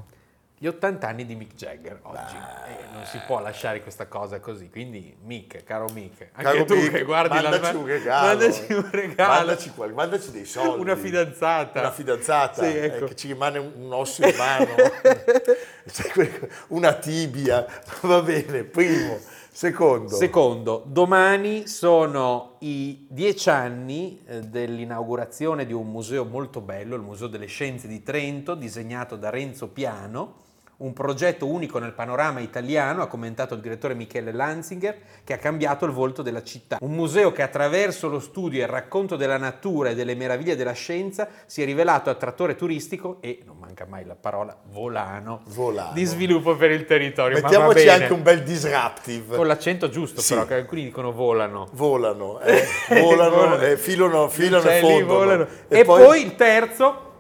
Gli 0.62 0.68
80 0.68 1.08
anni 1.08 1.26
di 1.26 1.36
Mick 1.36 1.56
Jagger 1.56 2.02
oggi. 2.02 2.36
Eh, 2.36 2.92
non 2.92 3.06
si 3.06 3.18
può 3.26 3.40
lasciare 3.40 3.82
questa 3.82 4.08
cosa 4.08 4.42
così. 4.42 4.70
Quindi, 4.70 5.16
Mick, 5.24 5.64
caro 5.64 5.86
Mick, 5.94 6.32
anche 6.34 6.44
Caro 6.44 6.66
tu 6.66 6.76
Mick, 6.76 6.92
che 6.92 7.04
guardi 7.04 7.34
mandaci 7.42 7.62
la 7.62 7.80
un 7.80 7.86
regalo. 7.86 8.28
mandaci 8.28 8.74
un 8.74 8.90
regalo. 8.92 9.34
Mandaci, 9.46 9.72
mandaci 9.94 10.32
dei 10.32 10.44
soldi. 10.44 10.82
Una 10.82 10.98
fidanzata. 10.98 11.80
Una 11.80 11.92
fidanzata, 11.92 12.64
Sì, 12.64 12.76
eh, 12.76 12.84
ecco. 12.84 13.06
che 13.06 13.16
ci 13.16 13.28
rimane 13.28 13.58
un, 13.58 13.94
osso 13.94 14.28
in 14.28 14.36
mano, 14.36 14.66
Cioè, 15.90 16.40
una 16.68 16.92
tibia, 16.96 17.66
va 18.02 18.22
bene, 18.22 18.66
primo. 18.66 19.18
Secondo, 19.52 20.16
Secondo, 20.16 20.84
domani 20.86 21.68
sono 21.68 22.58
i 22.60 23.08
dieci 23.10 23.50
anni 23.50 24.22
eh, 24.26 24.42
dell'inaugurazione 24.42 25.66
di 25.66 25.74
un 25.74 25.90
museo 25.90 26.26
molto 26.26 26.60
bello, 26.60 26.96
il 26.96 27.02
Museo 27.02 27.28
delle 27.28 27.48
Scienze 27.48 27.88
di 27.88 28.04
Trento, 28.04 28.56
disegnato 28.56 29.16
da 29.16 29.30
Renzo 29.30 29.70
Piano, 29.70 30.48
un 30.80 30.94
progetto 30.94 31.46
unico 31.46 31.78
nel 31.80 31.92
panorama 31.92 32.40
italiano, 32.40 33.02
ha 33.02 33.08
commentato 33.08 33.54
il 33.54 33.60
direttore 33.60 33.96
Michele 33.96 34.32
Lanzinger, 34.32 34.98
che 35.24 35.34
ha 35.34 35.38
cambiato 35.38 35.86
il 35.86 35.92
volto 35.92 36.22
della 36.22 36.44
città. 36.44 36.78
Un 36.82 36.92
museo 36.92 37.32
che 37.32 37.42
attraverso 37.42 38.08
lo 38.08 38.20
studio 38.20 38.62
e 38.62 38.64
il 38.64 38.70
racconto 38.70 39.16
della 39.18 39.38
natura 39.38 39.90
e 39.90 39.96
delle 39.96 40.16
meraviglie 40.16 40.56
della 40.56 40.72
scienza 40.72 41.28
si 41.46 41.62
è 41.62 41.66
rivelato 41.66 42.10
attrattore 42.10 42.56
turistico 42.56 43.18
e, 43.20 43.42
non 43.46 43.58
manca 43.58 43.86
mai 43.86 44.06
la 44.06 44.16
parola, 44.16 44.58
volano, 44.72 45.42
Volano. 45.48 45.94
di 45.94 46.06
sviluppo 46.06 46.56
per 46.56 46.72
il 46.72 46.86
territorio. 46.86 47.42
Mettiamoci 47.42 47.90
anche 47.90 48.14
un 48.14 48.24
bel 48.24 48.44
disruptive. 48.44 49.36
Con 49.36 49.48
l'accento 49.48 49.90
giusto, 49.90 50.22
Sì. 50.22 50.34
però, 50.34 50.46
che 50.46 50.54
alcuni 50.54 50.84
dicono 50.84 51.12
volano. 51.12 51.68
Volano, 51.74 52.40
eh, 52.42 52.64
volano, 53.02 53.36
Volano. 53.36 53.62
eh, 53.64 53.78
filano, 53.78 54.30
filano 54.30 54.70
e 54.70 54.80
fondono. 54.80 55.06
volano. 55.06 55.48
E, 55.68 55.84
poi... 55.84 56.22
il 56.22 56.36
terzo, 56.36 57.12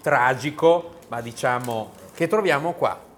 tragico, 0.00 0.94
ma 1.08 1.20
diciamo 1.20 2.00
che 2.14 2.26
troviamo 2.28 2.72
qua. 2.74 3.10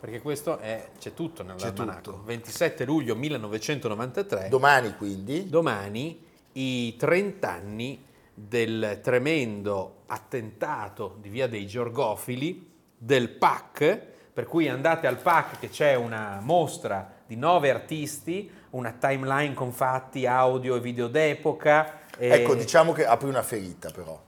perché 0.00 0.20
questo 0.22 0.58
è, 0.58 0.90
c'è 0.98 1.12
tutto 1.12 1.42
C'è 1.44 1.48
nell'almanacco. 1.52 2.10
tutto. 2.12 2.22
27 2.24 2.84
luglio 2.84 3.16
1993, 3.16 4.48
Domani 4.48 4.94
quindi, 4.96 5.48
domani 5.48 6.24
i 6.52 6.94
30 6.96 7.50
anni 7.50 8.04
del 8.32 9.00
tremendo 9.02 10.02
attentato 10.06 11.16
di 11.20 11.28
Via 11.28 11.48
dei 11.48 11.66
Giorgofili 11.66 12.70
del 12.96 13.28
PAC, 13.30 14.00
per 14.32 14.46
cui 14.46 14.68
andate 14.68 15.06
al 15.08 15.16
PAC 15.18 15.58
che 15.58 15.68
c'è 15.68 15.94
una 15.94 16.38
mostra 16.40 17.12
di 17.26 17.34
nove 17.36 17.70
artisti, 17.70 18.48
una 18.70 18.92
timeline 18.92 19.54
con 19.54 19.72
fatti, 19.72 20.26
audio 20.26 20.76
e 20.76 20.80
video 20.80 21.08
d'epoca. 21.08 22.02
e- 22.16 22.28
ecco 22.28 22.54
diciamo 22.54 22.92
che 22.92 23.04
apri 23.04 23.28
una 23.28 23.42
ferita 23.42 23.90
però, 23.90 24.20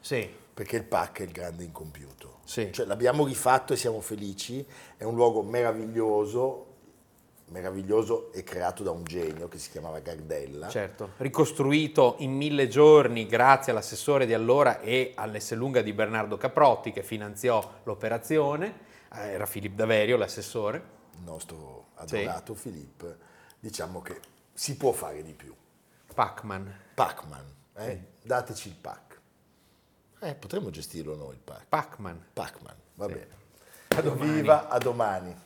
Sì, 0.00 0.28
perché 0.52 0.76
il 0.76 0.84
PAC 0.84 1.20
è 1.20 1.22
il 1.22 1.30
grande 1.30 1.62
incompiuto. 1.62 2.33
Sì. 2.44 2.70
Cioè, 2.72 2.86
l'abbiamo 2.86 3.24
rifatto 3.24 3.72
e 3.72 3.76
siamo 3.76 4.00
felici, 4.00 4.64
è 4.96 5.04
un 5.04 5.14
luogo 5.14 5.42
meraviglioso, 5.42 6.66
meraviglioso 7.46 8.32
e 8.32 8.42
creato 8.42 8.82
da 8.82 8.90
un 8.90 9.04
genio 9.04 9.48
che 9.48 9.58
si 9.58 9.70
chiamava 9.70 9.98
Gardella. 10.00 10.68
certo. 10.68 11.10
Ricostruito 11.18 12.16
in 12.18 12.32
mille 12.32 12.68
giorni 12.68 13.26
grazie 13.26 13.72
all'assessore 13.72 14.26
di 14.26 14.34
allora 14.34 14.80
e 14.80 15.12
all'Esselunga 15.14 15.82
di 15.82 15.92
Bernardo 15.92 16.36
Caprotti 16.36 16.90
che 16.92 17.02
finanziò 17.02 17.80
l'operazione. 17.84 18.92
Eh, 19.12 19.28
Era 19.32 19.46
Filippo 19.46 19.76
Daverio 19.76 20.16
l'assessore. 20.16 20.92
il 21.16 21.22
nostro 21.22 21.88
adorato 21.94 22.54
Filippo, 22.54 23.14
diciamo 23.60 24.02
che 24.02 24.20
si 24.52 24.76
può 24.76 24.92
fare 24.92 25.22
di 25.22 25.32
più. 25.32 25.54
Pacman. 26.14 26.72
Pacman, 26.94 27.44
eh? 27.76 28.04
dateci 28.22 28.68
il 28.68 28.76
pack. 28.80 29.13
Eh, 30.24 30.34
potremmo 30.34 30.70
gestirlo 30.70 31.14
noi 31.16 31.34
il 31.34 31.40
pack. 31.44 31.66
Pacman. 31.68 32.18
Pacman, 32.32 32.74
va 32.94 33.06
bene. 33.08 33.28
A 33.88 34.00
domani. 34.00 34.32
Viva 34.32 34.68
a 34.70 34.78
domani. 34.78 35.36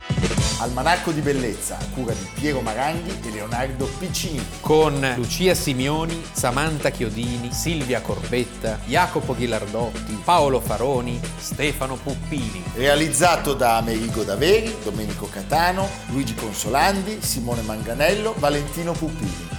Almanacco 0.61 1.11
di 1.11 1.21
bellezza 1.21 1.77
a 1.77 1.85
cura 1.93 2.13
di 2.13 2.25
Piero 2.35 2.61
Maranghi 2.61 3.11
e 3.27 3.31
Leonardo 3.33 3.87
Piccini. 3.99 4.41
Con 4.61 5.15
Lucia 5.17 5.55
Simioni, 5.57 6.23
Samantha 6.31 6.91
Chiodini, 6.91 7.53
Silvia 7.53 8.01
Corbetta, 8.01 8.79
Jacopo 8.87 9.35
Ghilardotti, 9.35 10.21
Paolo 10.23 10.61
Faroni, 10.61 11.21
Stefano 11.39 11.97
Puppini. 11.97 12.63
Realizzato 12.75 13.55
da 13.55 13.79
Amerigo 13.79 14.23
Daveri, 14.23 14.77
Domenico 14.85 15.29
Catano, 15.29 15.89
Luigi 16.11 16.37
Consolandi, 16.37 17.21
Simone 17.21 17.63
Manganello, 17.63 18.33
Valentino 18.39 18.93
Puppini. 18.93 19.58